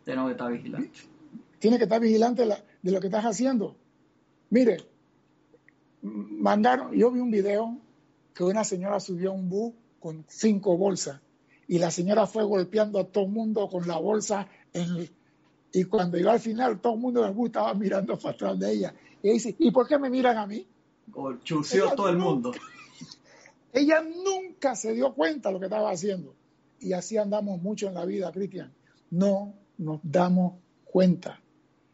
[0.05, 1.09] tenemos que estar vigilantes.
[1.59, 2.47] Tiene que estar vigilante
[2.83, 3.76] de lo que estás haciendo.
[4.51, 4.91] Mire,
[6.03, 7.78] mandaron, yo vi un video
[8.34, 11.20] que una señora subió a un bus con cinco bolsas
[11.68, 14.48] y la señora fue golpeando a todo el mundo con la bolsa
[15.72, 18.72] y cuando llegó al final todo el mundo del bus estaba mirando para atrás de
[18.72, 20.66] ella y dice, ¿y por qué me miran a mí?
[21.44, 22.53] Chució todo el mundo.
[23.72, 26.34] Ella nunca se dio cuenta de lo que estaba haciendo.
[26.80, 28.72] Y así andamos mucho en la vida, Cristian.
[29.11, 31.40] No nos damos cuenta.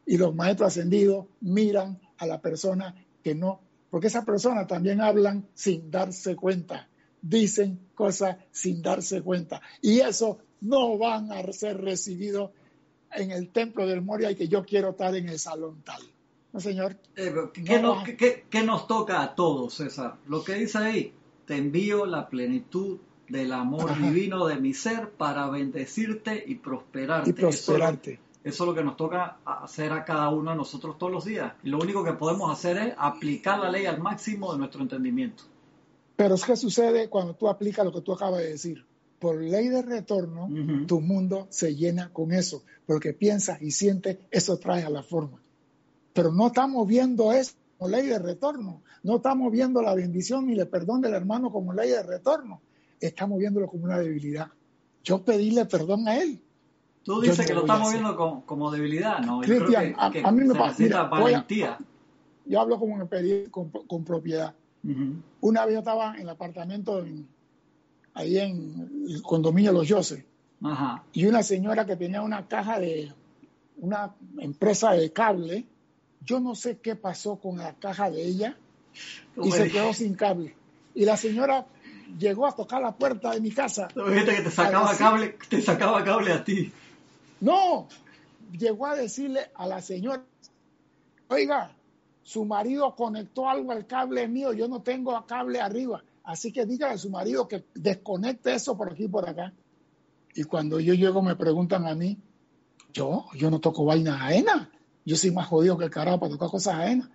[0.06, 3.60] Y los maestros ascendidos miran a la persona que no
[3.90, 6.88] porque esas personas también hablan sin darse cuenta,
[7.22, 9.60] dicen cosas sin darse cuenta.
[9.80, 12.50] Y eso no van a ser recibidos
[13.12, 16.02] en el templo del Moria y que yo quiero estar en el salón tal.
[16.52, 16.96] No, señor.
[17.16, 17.32] Eh,
[18.50, 20.16] ¿qué, nos toca a todos, César?
[20.26, 21.12] Lo que dice ahí,
[21.46, 27.30] te envío la plenitud del amor divino de mi ser para bendecirte y prosperarte.
[27.30, 28.12] Y prosperarte.
[28.14, 31.52] Eso, es lo que nos toca hacer a cada uno de nosotros todos los días.
[31.62, 35.44] Y lo único que podemos hacer es aplicar la ley al máximo de nuestro entendimiento.
[36.16, 38.84] Pero ¿qué sucede cuando tú aplicas lo que tú acabas de decir?
[39.18, 40.48] Por ley de retorno,
[40.86, 45.40] tu mundo se llena con eso, porque piensas y sientes, eso trae a la forma.
[46.12, 50.58] Pero no estamos viendo eso como ley de retorno, no estamos viendo la bendición ni
[50.58, 52.60] el perdón del hermano como ley de retorno,
[53.00, 54.48] estamos viéndolo como una debilidad.
[55.04, 56.40] Yo pedirle perdón a él.
[57.08, 59.40] Tú dices que lo estamos viendo como, debilidad, ¿no?
[59.40, 61.04] Cristian, a, mí me pasa.
[61.04, 61.78] valentía.
[62.44, 64.54] yo hablo con, con, propiedad.
[65.40, 67.02] Una vez yo estaba en el apartamento
[68.12, 70.22] ahí en el condominio Los Yoses.
[71.14, 73.10] Y una señora que tenía una caja de
[73.78, 75.64] una empresa de cable,
[76.22, 78.58] yo no sé qué pasó con la caja de ella
[79.42, 80.54] y se quedó sin cable.
[80.94, 81.64] Y la señora
[82.18, 83.88] llegó a tocar la puerta de mi casa.
[83.88, 86.70] Fíjate que te sacaba cable, te sacaba cable a ti.
[87.40, 87.86] No,
[88.52, 90.24] llegó a decirle a la señora,
[91.28, 91.72] oiga,
[92.22, 96.94] su marido conectó algo al cable mío, yo no tengo cable arriba, así que dígale
[96.94, 99.52] a su marido que desconecte eso por aquí y por acá.
[100.34, 102.18] Y cuando yo llego me preguntan a mí,
[102.92, 104.68] yo, yo no toco vainas ajenas,
[105.04, 107.08] yo soy más jodido que el carajo para tocar cosas ajenas.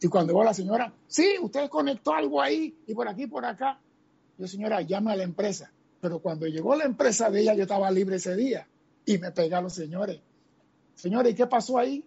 [0.00, 3.44] Y cuando veo a la señora, sí, usted conectó algo ahí y por aquí por
[3.44, 3.78] acá.
[4.36, 5.70] Yo, señora, llame a la empresa.
[6.00, 8.66] Pero cuando llegó la empresa de ella, yo estaba libre ese día
[9.04, 10.20] y me pegué a los señores.
[10.94, 12.04] Señores, ¿y qué pasó ahí?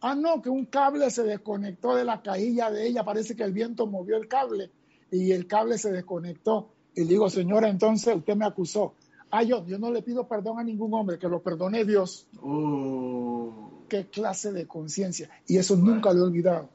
[0.00, 3.04] Ah, no, que un cable se desconectó de la cajilla de ella.
[3.04, 4.70] Parece que el viento movió el cable
[5.10, 6.70] y el cable se desconectó.
[6.94, 8.94] Y le digo, señora, entonces usted me acusó.
[9.30, 12.26] Ah, yo, yo no le pido perdón a ningún hombre, que lo perdone Dios.
[12.40, 13.82] Oh.
[13.88, 15.28] Qué clase de conciencia.
[15.46, 16.68] Y eso nunca lo he olvidado.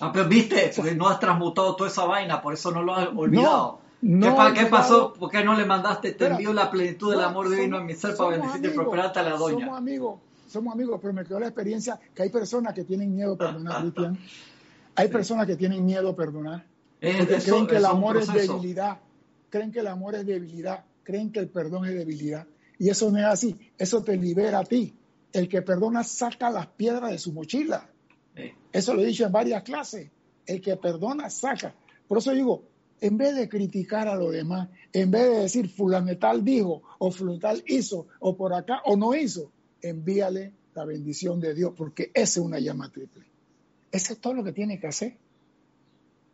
[0.00, 3.08] Ah, pero viste, porque no has transmutado toda esa vaina, por eso no lo has
[3.08, 3.79] olvidado.
[4.00, 5.12] ¿Qué, pasó?
[5.12, 6.12] ¿Por qué no le mandaste?
[6.12, 9.22] Te envío la plenitud del amor divino en mi ser para bendecirte y prosperarte a
[9.22, 9.66] la doña.
[9.66, 13.34] Somos amigos, somos amigos, pero me quedó la experiencia que hay personas que tienen miedo
[13.34, 14.18] a perdonar, Cristian.
[14.96, 16.66] Hay personas que tienen miedo a perdonar.
[17.00, 18.98] porque creen que el amor es debilidad.
[19.50, 20.84] Creen que el amor es debilidad.
[21.02, 22.46] Creen que el perdón es debilidad.
[22.78, 23.58] Y eso no es así.
[23.76, 24.94] Eso te libera a ti.
[25.32, 27.88] El que perdona saca las piedras de su mochila.
[28.72, 30.10] Eso lo he dicho en varias clases.
[30.46, 31.74] El que perdona saca.
[32.08, 32.64] Por eso digo,
[33.00, 37.62] en vez de criticar a los demás, en vez de decir fulanetal dijo o fulanetal
[37.66, 39.50] hizo o por acá o no hizo,
[39.82, 43.24] envíale la bendición de Dios porque esa es una llama triple.
[43.90, 45.16] Eso es todo lo que tiene que hacer.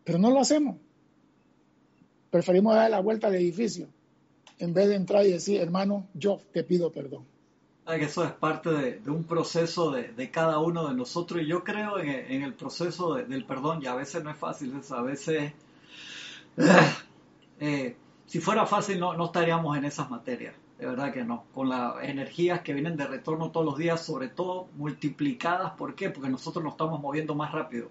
[0.05, 0.77] Pero no lo hacemos.
[2.31, 3.89] Preferimos dar la vuelta al edificio
[4.59, 7.25] en vez de entrar y decir, hermano, yo te pido perdón.
[7.87, 12.43] eso es parte de, un proceso de, cada uno de nosotros y yo creo en,
[12.43, 15.53] el proceso del perdón y a veces no es fácil, a veces
[17.59, 17.97] Eh,
[18.27, 22.61] si fuera fácil no, estaríamos en esas materias, de verdad que no, con las energías
[22.61, 26.11] que vienen de retorno todos los días, sobre todo multiplicadas, ¿por qué?
[26.11, 27.89] Porque nosotros nos estamos moviendo más rápido.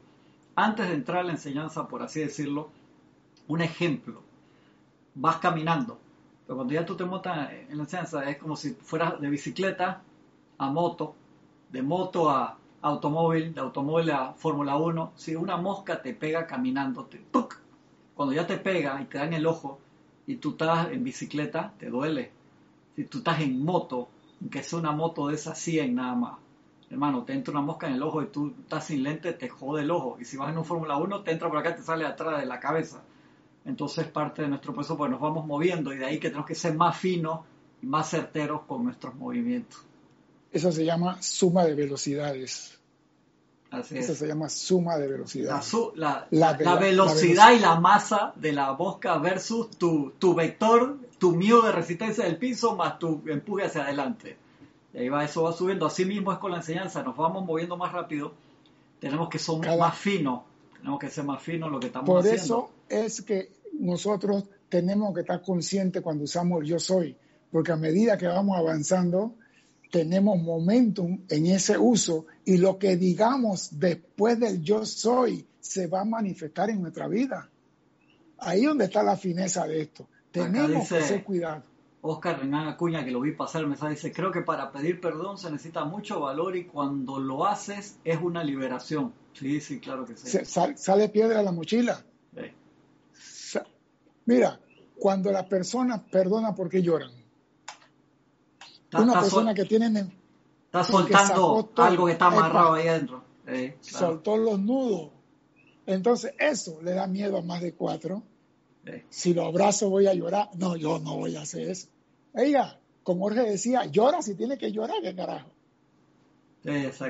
[0.55, 2.69] Antes de entrar a la enseñanza, por así decirlo,
[3.47, 4.21] un ejemplo,
[5.15, 5.97] vas caminando,
[6.45, 10.03] pero cuando ya tú te montas en la enseñanza es como si fueras de bicicleta
[10.59, 11.15] a moto,
[11.71, 17.05] de moto a automóvil, de automóvil a Fórmula 1, si una mosca te pega caminando,
[17.05, 17.19] te,
[18.15, 19.79] cuando ya te pega y te da en el ojo
[20.25, 22.31] y tú estás en bicicleta, te duele.
[22.95, 24.09] Si tú estás en moto,
[24.49, 26.39] que sea una moto de esas 100 nada más,
[26.89, 29.81] hermano, te entra una mosca en el ojo y tú estás sin lente, te jode
[29.81, 30.17] el ojo.
[30.19, 32.45] Y si vas en un Fórmula 1, te entra por acá te sale atrás de
[32.45, 33.03] la cabeza.
[33.65, 36.55] Entonces parte de nuestro proceso, pues nos vamos moviendo y de ahí que tenemos que
[36.55, 37.41] ser más finos
[37.81, 39.83] y más certeros con nuestros movimientos.
[40.51, 42.79] Eso se llama suma de velocidades.
[43.79, 45.61] Eso se llama suma de velocidad.
[45.95, 51.71] La, velocidad y la masa de la mosca versus tu, tu vector, tu mío de
[51.71, 54.37] resistencia del piso más tu empuje hacia adelante.
[54.93, 55.85] Y ahí va, eso va subiendo.
[55.85, 58.33] Así mismo es con la enseñanza, nos vamos moviendo más rápido,
[58.99, 60.41] tenemos que ser más finos,
[60.77, 62.69] tenemos que ser más finos lo que estamos Por haciendo.
[62.87, 67.15] Por eso es que nosotros tenemos que estar conscientes cuando usamos el yo soy,
[67.51, 69.33] porque a medida que vamos avanzando,
[69.95, 76.01] tenemos momentum en ese uso y lo que digamos después del yo soy se va
[76.01, 77.49] a manifestar en nuestra vida.
[78.39, 80.05] Ahí donde está la fineza de esto.
[80.31, 81.63] Tenemos que ser cuidado.
[82.01, 85.37] Oscar Renán Acuña, que lo vi pasar el mensaje, dice, creo que para pedir perdón
[85.37, 89.13] se necesita mucho valor y cuando lo haces es una liberación.
[89.31, 90.39] Sí, sí, claro que sí.
[90.43, 92.03] sale piedra de la mochila.
[94.25, 94.59] Mira,
[94.99, 97.24] cuando las personas perdonan porque lloran.
[99.01, 100.11] Una persona que tiene...
[100.65, 103.23] Está soltando algo que está amarrado ahí adentro.
[103.81, 105.11] Soltó los nudos.
[105.85, 108.23] Entonces eso le da miedo a más de cuatro.
[109.09, 110.49] Si lo abrazo voy a llorar.
[110.55, 111.87] No, yo no voy a hacer eso.
[112.33, 115.49] Ella, como Jorge decía, llora si tiene que llorar, ¿qué carajo?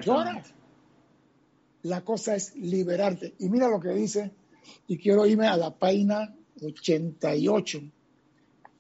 [0.02, 0.44] Llora.
[1.84, 3.36] La cosa es liberarte.
[3.40, 4.32] Y mira lo que dice,
[4.88, 7.82] y quiero irme a la página 88,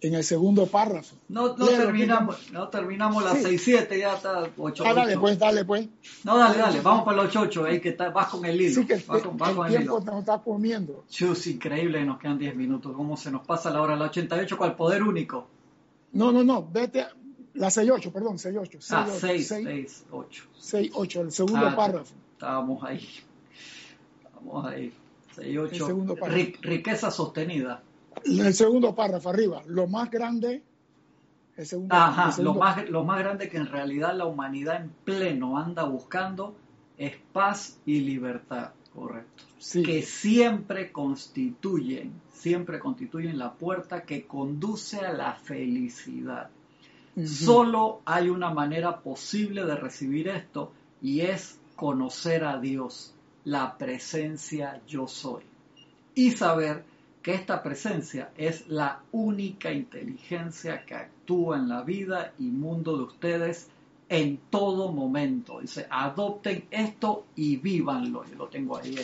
[0.07, 1.15] en el segundo párrafo.
[1.29, 5.87] No, no terminamos, no terminamos las 6-7, ya está 8 ah, dale pues, dale pues.
[6.23, 8.81] No, dale, dale, vamos para los 8, ahí que está, vas con el hilo.
[8.81, 11.05] Sí, que vas con, el, el tiempo nos está comiendo.
[11.09, 14.75] Chus, increíble, nos quedan 10 minutos, cómo se nos pasa la hora, la 88, ¿cuál
[14.75, 15.47] poder único?
[16.13, 17.05] No, no, no, vete,
[17.55, 18.85] la 6-8, perdón, 6-8.
[18.91, 20.03] Ah, 6-8.
[20.61, 22.13] 6-8, el segundo ah, párrafo.
[22.33, 23.07] Estábamos ahí.
[24.23, 24.93] Estábamos ahí.
[25.35, 26.59] 6-8.
[26.61, 27.81] riqueza sostenida.
[28.23, 30.63] El segundo párrafo, arriba, lo más grande.
[31.57, 35.57] El segundo, Ajá, Lo, más, lo más grande que en realidad la humanidad en pleno
[35.57, 36.55] anda buscando
[36.97, 39.43] es paz y libertad, correcto.
[39.57, 39.83] Sí.
[39.83, 46.51] Que siempre constituyen siempre constituyen la puerta que conduce a la felicidad.
[47.25, 54.79] Solo hay una manera posible de recibir esto y es conocer a Dios, la presencia
[54.85, 55.43] yo soy.
[56.13, 56.83] Y saber
[57.25, 63.03] que esta presencia es la única inteligencia que actúa en la vida y mundo de
[63.05, 63.67] ustedes
[64.09, 65.59] en todo momento.
[65.59, 68.25] Dice, adopten esto y vívanlo.
[68.29, 68.95] Yo lo tengo ahí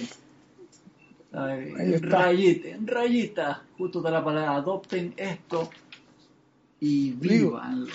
[1.32, 5.72] en rayita, en rayita, justo de la palabra, adopten esto
[6.80, 7.88] y vivan.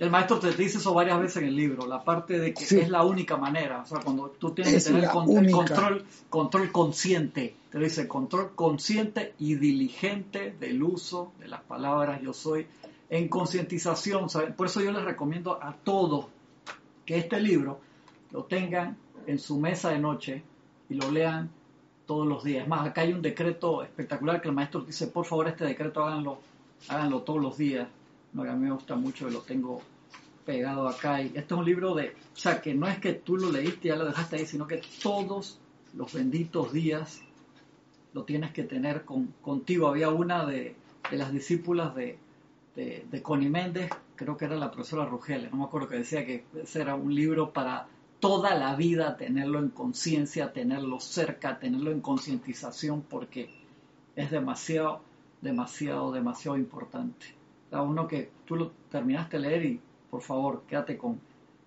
[0.00, 2.88] El maestro te dice eso varias veces en el libro, la parte de que es
[2.88, 8.08] la única manera, o sea, cuando tú tienes que tener control, control consciente, te dice
[8.08, 12.66] control consciente y diligente del uso de las palabras yo soy,
[13.10, 16.28] en concientización, por eso yo les recomiendo a todos
[17.04, 17.80] que este libro
[18.30, 18.96] lo tengan
[19.26, 20.42] en su mesa de noche
[20.88, 21.50] y lo lean
[22.06, 22.62] todos los días.
[22.62, 26.02] Es más, acá hay un decreto espectacular que el maestro dice, por favor, este decreto
[26.02, 26.38] háganlo,
[26.88, 27.86] háganlo todos los días.
[28.32, 29.82] No, a mí me gusta mucho y lo tengo
[30.44, 31.22] pegado acá.
[31.22, 33.88] Y este es un libro de, o sea, que no es que tú lo leíste
[33.88, 35.58] y ya lo dejaste ahí, sino que todos
[35.94, 37.22] los benditos días
[38.12, 39.88] lo tienes que tener con, contigo.
[39.88, 40.74] Había una de,
[41.12, 42.18] las discípulas de,
[42.76, 46.26] de, de Connie Méndez, creo que era la profesora Rugeles, no me acuerdo que decía
[46.26, 47.88] que ese era un libro para
[48.20, 53.50] toda la vida tenerlo en conciencia, tenerlo cerca, tenerlo en concientización, porque
[54.14, 55.00] es demasiado,
[55.40, 57.39] demasiado, demasiado importante.
[57.72, 61.20] A uno que tú lo terminaste de leer y por favor quédate con,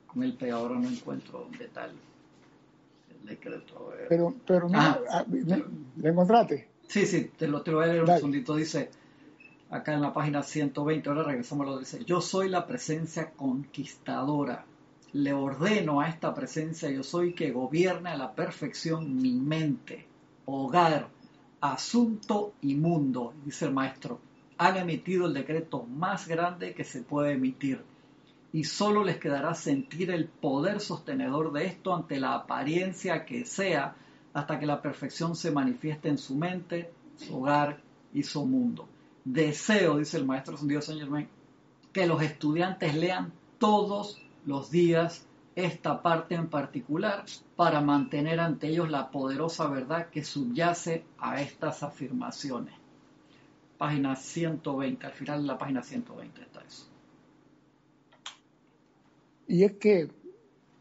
[0.08, 1.92] con el peor, ahora no encuentro dónde tal
[3.22, 3.94] el decreto.
[4.10, 5.26] Pero, pero mira, ah.
[5.28, 6.68] ¿le encontraste?
[6.88, 8.56] Sí, sí, te lo, te voy a leer un segundito.
[8.56, 8.90] Dice
[9.70, 14.66] acá en la página 120, ahora regresamos a lo dice, yo soy la presencia conquistadora
[15.14, 20.08] le ordeno a esta presencia yo soy que gobierne a la perfección mi mente,
[20.46, 21.08] hogar,
[21.62, 24.20] asunto y mundo, dice el maestro.
[24.58, 27.84] Han emitido el decreto más grande que se puede emitir
[28.54, 33.96] y solo les quedará sentir el poder sostenedor de esto ante la apariencia que sea
[34.34, 37.82] hasta que la perfección se manifieste en su mente, su hogar
[38.14, 38.88] y su mundo.
[39.26, 41.28] Deseo, dice el maestro Dios Saint Germain,
[41.92, 45.26] que los estudiantes lean todos los días
[45.56, 47.26] esta parte en particular
[47.56, 52.83] para mantener ante ellos la poderosa verdad que subyace a estas afirmaciones.
[53.78, 56.88] Página 120, al final de la página 120 está eso.
[59.48, 60.10] Y es que,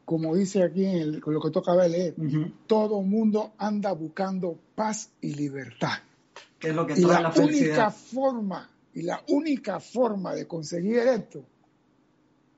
[0.04, 2.14] como dice aquí en lo que toca leer,
[2.66, 5.98] todo mundo anda buscando paz y libertad.
[6.60, 11.44] es lo que y la única forma y la única forma de conseguir esto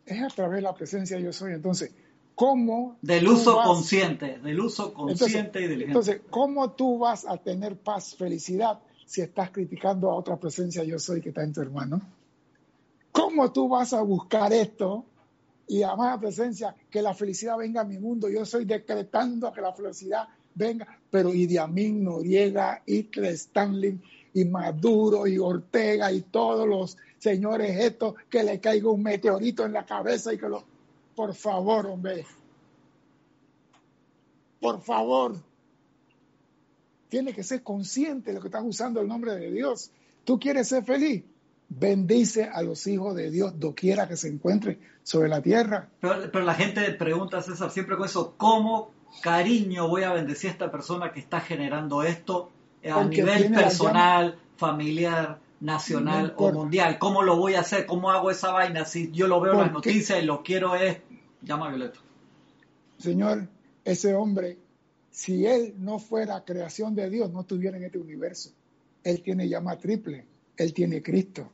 [0.05, 1.53] es a través de la presencia yo soy.
[1.53, 1.93] Entonces,
[2.35, 2.99] ¿cómo...
[3.01, 5.87] Del uso consciente, del uso consciente y diligente.
[5.87, 10.99] Entonces, ¿cómo tú vas a tener paz, felicidad, si estás criticando a otra presencia yo
[10.99, 12.01] soy que está en tu hermano?
[13.13, 15.05] ¿Cómo tú vas a buscar esto
[15.69, 18.29] y la presencia, que la felicidad venga a mi mundo?
[18.29, 24.01] Yo estoy decretando que la felicidad venga, pero Idi Amin, Noriega, Hitler, Stanley
[24.35, 29.73] y Maduro y Ortega y todos los señores estos, que le caiga un meteorito en
[29.73, 30.65] la cabeza y que lo...
[31.15, 32.27] Por favor, hombre.
[34.61, 35.37] Por favor.
[37.15, 39.93] Tiene que ser consciente de lo que estás usando el nombre de Dios.
[40.25, 41.23] Tú quieres ser feliz.
[41.69, 45.91] bendice a los hijos de Dios doquiera que se encuentre sobre la tierra.
[46.01, 48.91] Pero, pero la gente pregunta, César, siempre con eso, ¿cómo
[49.23, 52.51] cariño voy a bendecir a esta persona que está generando esto
[52.85, 56.99] a Porque nivel personal, familiar, nacional No o mundial?
[56.99, 57.87] ¿Cómo lo voy a hacer?
[57.87, 58.87] ¿Cómo hago esa vaina?
[58.87, 60.99] Si yo lo veo en las noticias y lo quiero es...
[61.43, 62.01] Llama a Violeta.
[62.99, 63.47] Señor,
[63.85, 64.59] ese hombre,
[65.15, 68.51] si él no fuera creación de Dios, no estuviera en este universo.
[69.05, 71.53] Él tiene llama triple, él tiene Cristo.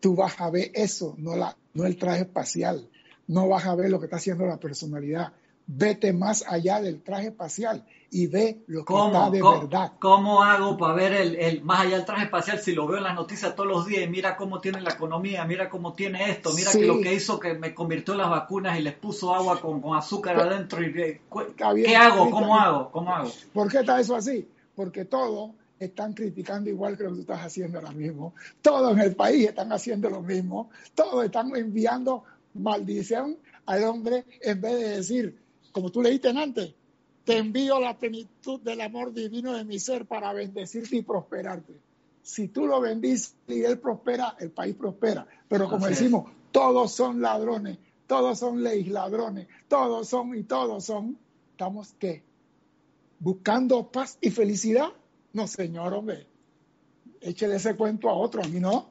[0.00, 2.90] Tú vas a ver eso, no, la, no el traje espacial,
[3.26, 5.32] no vas a ver lo que está haciendo la personalidad.
[5.72, 9.92] Vete más allá del traje espacial y ve lo que está ¿Cómo, de cómo- verdad.
[10.00, 13.04] cómo hago para ver el, el- más allá del traje espacial si lo veo en
[13.04, 16.50] las noticias todos los días y mira cómo tiene la economía, mira cómo tiene esto,
[16.54, 16.80] mira Sí.
[16.80, 19.80] que lo que hizo que me convirtió en las vacunas y les puso agua con,
[19.80, 22.28] con azúcar Pero- adentro y eh, cu- Está bien, ¿qué hago?
[22.30, 22.58] ¿Cómo bien.
[22.58, 22.90] hago?
[22.90, 23.30] ¿Cómo hago?
[23.52, 24.48] ¿Por qué está eso así?
[24.74, 28.34] Porque todos están criticando igual que lo que tú estás haciendo ahora mismo.
[28.60, 30.68] Todos en el país están haciendo lo mismo.
[30.96, 35.39] Todos están enviando maldición al hombre en vez de decir,
[35.72, 36.74] como tú leíste antes,
[37.24, 41.74] te envío la plenitud del amor divino de mi ser para bendecirte y prosperarte.
[42.22, 45.26] Si tú lo bendices y él prospera, el país prospera.
[45.48, 46.00] Pero como Así es.
[46.00, 51.18] decimos, todos son ladrones, todos son legisladrones, todos son y todos son.
[51.52, 52.22] ¿Estamos qué?
[53.20, 54.88] buscando paz y felicidad.
[55.32, 56.26] No, señor, hombre.
[57.20, 58.90] Échele ese cuento a otro, a mí no.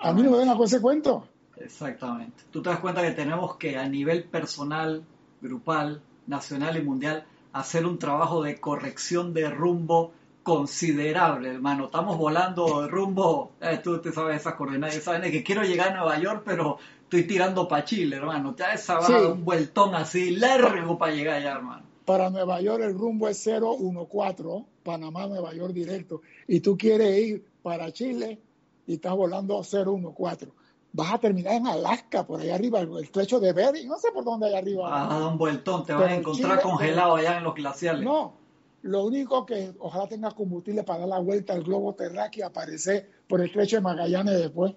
[0.00, 1.28] A mí no me venga con ese cuento.
[1.56, 2.42] Exactamente.
[2.50, 5.04] Tú te das cuenta que tenemos que a nivel personal,
[5.40, 10.12] grupal, nacional y mundial hacer un trabajo de corrección de rumbo
[10.42, 11.86] considerable, hermano.
[11.86, 15.96] Estamos volando de rumbo, eh, tú te sabes esas coordenadas, sabes que quiero llegar a
[15.96, 18.54] Nueva York, pero estoy tirando para Chile, hermano.
[18.56, 19.12] Ya esa va Sí.
[19.14, 21.82] un vueltón así largo para llegar allá, hermano.
[22.04, 26.20] Para Nueva York el rumbo es 014, Panamá, Nueva York directo.
[26.46, 28.38] Y tú quieres ir para Chile
[28.86, 30.52] y estás volando 014.
[30.96, 34.22] Vas a terminar en Alaska, por allá arriba, el estrecho de Bering, no sé por
[34.24, 34.88] dónde allá arriba.
[34.88, 38.04] Vas a dar un vueltón, te vas a encontrar Chile- congelado allá en los glaciales.
[38.04, 38.34] No,
[38.82, 43.10] lo único que ojalá tenga combustible para dar la vuelta al globo terráqueo y aparecer
[43.26, 44.72] por el estrecho de Magallanes después.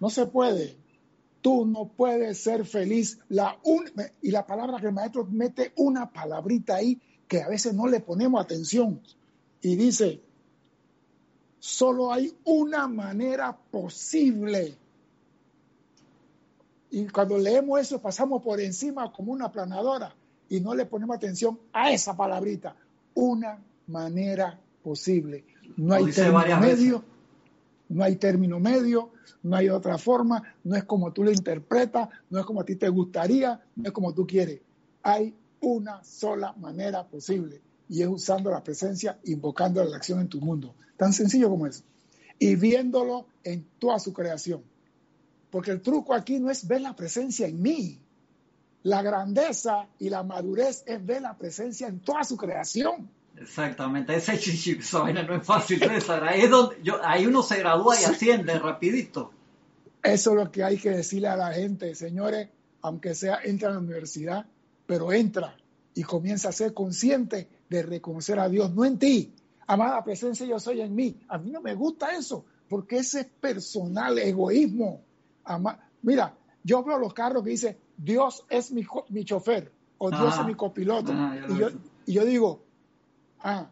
[0.00, 0.74] No se puede.
[1.42, 3.18] Tú no puedes ser feliz.
[3.28, 3.84] La un-
[4.22, 6.98] y la palabra que el maestro mete una palabrita ahí
[7.28, 9.02] que a veces no le ponemos atención.
[9.60, 10.22] Y dice,
[11.58, 14.78] solo hay una manera posible.
[16.94, 20.14] Y cuando leemos eso pasamos por encima como una planadora
[20.48, 22.76] y no le ponemos atención a esa palabrita.
[23.14, 25.44] Una manera posible.
[25.76, 27.08] No hay término medio, veces.
[27.88, 29.10] no hay término medio,
[29.42, 32.76] no hay otra forma, no es como tú lo interpretas, no es como a ti
[32.76, 34.60] te gustaría, no es como tú quieres.
[35.02, 40.40] Hay una sola manera posible y es usando la presencia, invocando la acción en tu
[40.40, 40.76] mundo.
[40.96, 41.82] Tan sencillo como eso.
[42.38, 44.62] Y viéndolo en toda su creación.
[45.54, 48.00] Porque el truco aquí no es ver la presencia en mí.
[48.82, 53.08] La grandeza y la madurez es ver la presencia en toda su creación.
[53.36, 56.24] Exactamente, ese chichi, esa vaina no es fácil, César.
[56.24, 59.30] Ahí es donde yo, ahí uno se gradúa y asciende rapidito.
[60.02, 62.48] Eso es lo que hay que decirle a la gente, señores,
[62.82, 64.46] aunque sea entra a la universidad,
[64.86, 65.56] pero entra
[65.94, 69.32] y comienza a ser consciente de reconocer a Dios, no en ti.
[69.68, 71.16] Amada presencia, yo soy en mí.
[71.28, 75.13] A mí no me gusta eso, porque ese es personal, egoísmo.
[76.02, 80.46] Mira, yo veo los carros que dice Dios es mi, mi chofer o Dios es
[80.46, 81.12] mi copiloto.
[81.12, 81.76] Lo y, yo, vi.
[82.06, 82.62] y yo digo,
[83.40, 83.70] ah,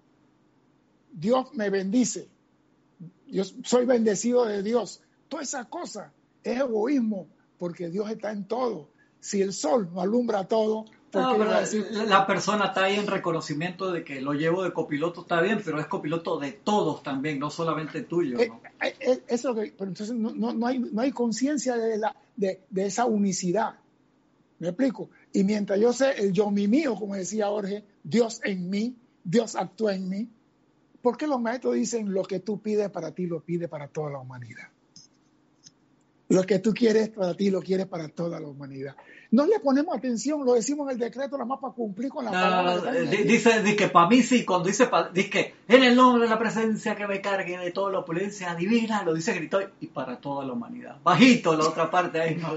[1.12, 2.28] Dios me bendice.
[3.26, 5.02] Yo soy bendecido de Dios.
[5.28, 6.12] Toda esa cosa
[6.44, 7.26] es egoísmo,
[7.58, 8.88] porque Dios está en todo.
[9.20, 13.06] Si el sol no alumbra todo, ¿por No, pero la- la persona está ahí en
[13.06, 17.38] reconocimiento de que lo llevo de copiloto, está bien, pero es copiloto de todos también,
[17.38, 18.38] no solamente tuyo.
[18.40, 18.60] Eh, ¿no?
[18.82, 22.16] eh, eh, eso que, pero entonces no, no- no hay, no hay conciencia de, la,
[22.36, 23.74] de, de esa unicidad.
[24.58, 25.10] ¿Me explico?
[25.32, 29.56] Y mientras yo sé el yo mi mío, como decía Jorge, Dios en mí, Dios
[29.56, 30.28] actúa en mí.
[31.02, 34.10] ¿Por qué los maestros dicen lo que tú pides para ti lo pide para toda
[34.12, 34.68] la humanidad?
[36.28, 38.94] Lo que tú quieres para ti lo quieres para toda la humanidad.
[39.32, 42.30] No le ponemos atención, lo decimos en el decreto nada más para cumplir con la
[42.30, 42.98] No, palabra.
[42.98, 46.24] el- dice, dice que para mí sí, cuando dice, pa- dice que en el nombre
[46.24, 49.86] de la presencia que me cargue de toda la opulencia divina, lo dice gritó y
[49.86, 50.98] para toda la humanidad.
[51.02, 52.48] Bajito la otra parte ahí, ¿no?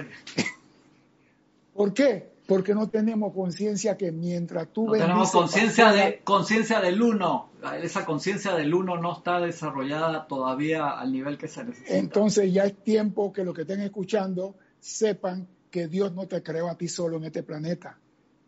[1.73, 2.36] ¿Por qué?
[2.47, 7.49] Porque no tenemos conciencia que mientras tú No tenemos conciencia de conciencia del uno.
[7.82, 11.95] Esa conciencia del uno no está desarrollada todavía al nivel que se necesita.
[11.97, 16.69] Entonces ya es tiempo que los que estén escuchando sepan que Dios no te creó
[16.69, 17.99] a ti solo en este planeta.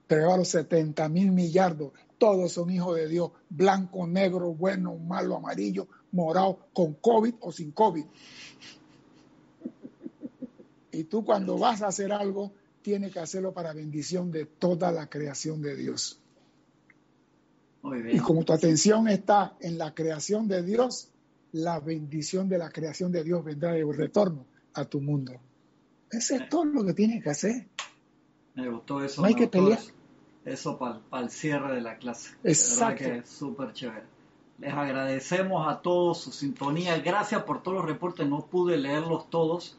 [0.08, 1.92] Creó a los 70 mil millardos.
[2.18, 7.72] Todos son hijos de Dios, blanco, negro, bueno, malo, amarillo, morado, con COVID o sin
[7.72, 8.06] COVID.
[10.94, 15.10] Y tú cuando vas a hacer algo, tienes que hacerlo para bendición de toda la
[15.10, 16.22] creación de Dios.
[18.10, 21.10] Y como tu atención está en la creación de Dios,
[21.52, 25.34] la bendición de la creación de Dios vendrá de retorno a tu mundo.
[26.12, 27.68] Ese es todo lo que tienes que hacer.
[28.56, 29.22] Me gustó eso.
[29.22, 29.80] No hay que pelear.
[30.46, 32.36] Eso, para el cierre de la clase.
[32.44, 33.04] Exacto.
[33.04, 34.06] que es súper chévere.
[34.60, 36.98] Les agradecemos a todos su sintonía.
[37.00, 38.28] Gracias por todos los reportes.
[38.28, 39.78] No pude leerlos todos.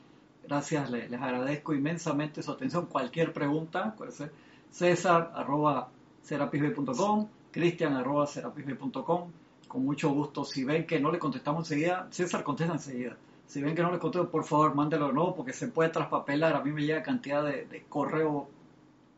[0.49, 2.87] Gracias, les, agradezco inmensamente su atención.
[2.87, 4.31] Cualquier pregunta, acuérdense,
[4.71, 5.91] César arroba
[6.23, 9.31] serapisb.com, Cristian arroba serapisb.com.
[9.67, 10.45] Con mucho gusto.
[10.45, 13.17] Si ven que no le contestamos enseguida, César contesta enseguida.
[13.49, 16.55] Si ven que no le contesto, por favor, mándelo de nuevo porque se puede traspapelar.
[16.55, 18.47] A mí me llega cantidad de, de correo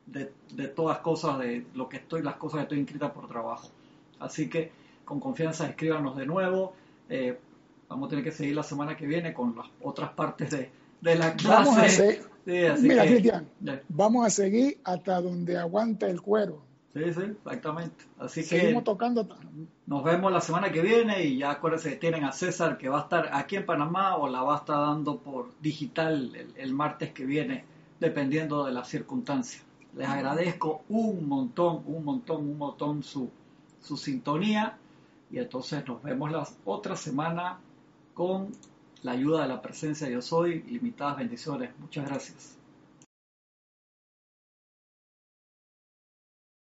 [0.06, 3.68] de, de, todas cosas, de lo que estoy, las cosas que estoy inscrita por trabajo.
[4.20, 4.70] Así que
[5.04, 6.74] con confianza escríbanos de nuevo.
[7.08, 7.36] Eh,
[7.88, 10.70] vamos a tener que seguir la semana que viene con las otras partes de,
[11.00, 12.22] de la clase.
[12.46, 13.48] Mira, Cristian,
[13.88, 16.69] vamos a seguir hasta donde aguante el cuero.
[16.92, 18.04] Sí, sí, exactamente.
[18.18, 19.28] Así Seguimos tocando.
[19.86, 22.98] Nos vemos la semana que viene y ya acuérdense que tienen a César que va
[22.98, 27.12] a estar aquí en Panamá o la va a estar dando por digital el, martes
[27.12, 27.64] que viene,
[28.00, 29.62] dependiendo de las circunstancias.
[29.96, 33.30] Les agradezco un montón, un montón, un montón su,
[33.80, 34.76] su sintonía
[35.30, 37.60] y entonces nos vemos la otra semana
[38.14, 38.50] con
[39.02, 41.70] la ayuda de la presencia de Yo Soy, limitadas bendiciones.
[41.78, 42.59] Muchas gracias.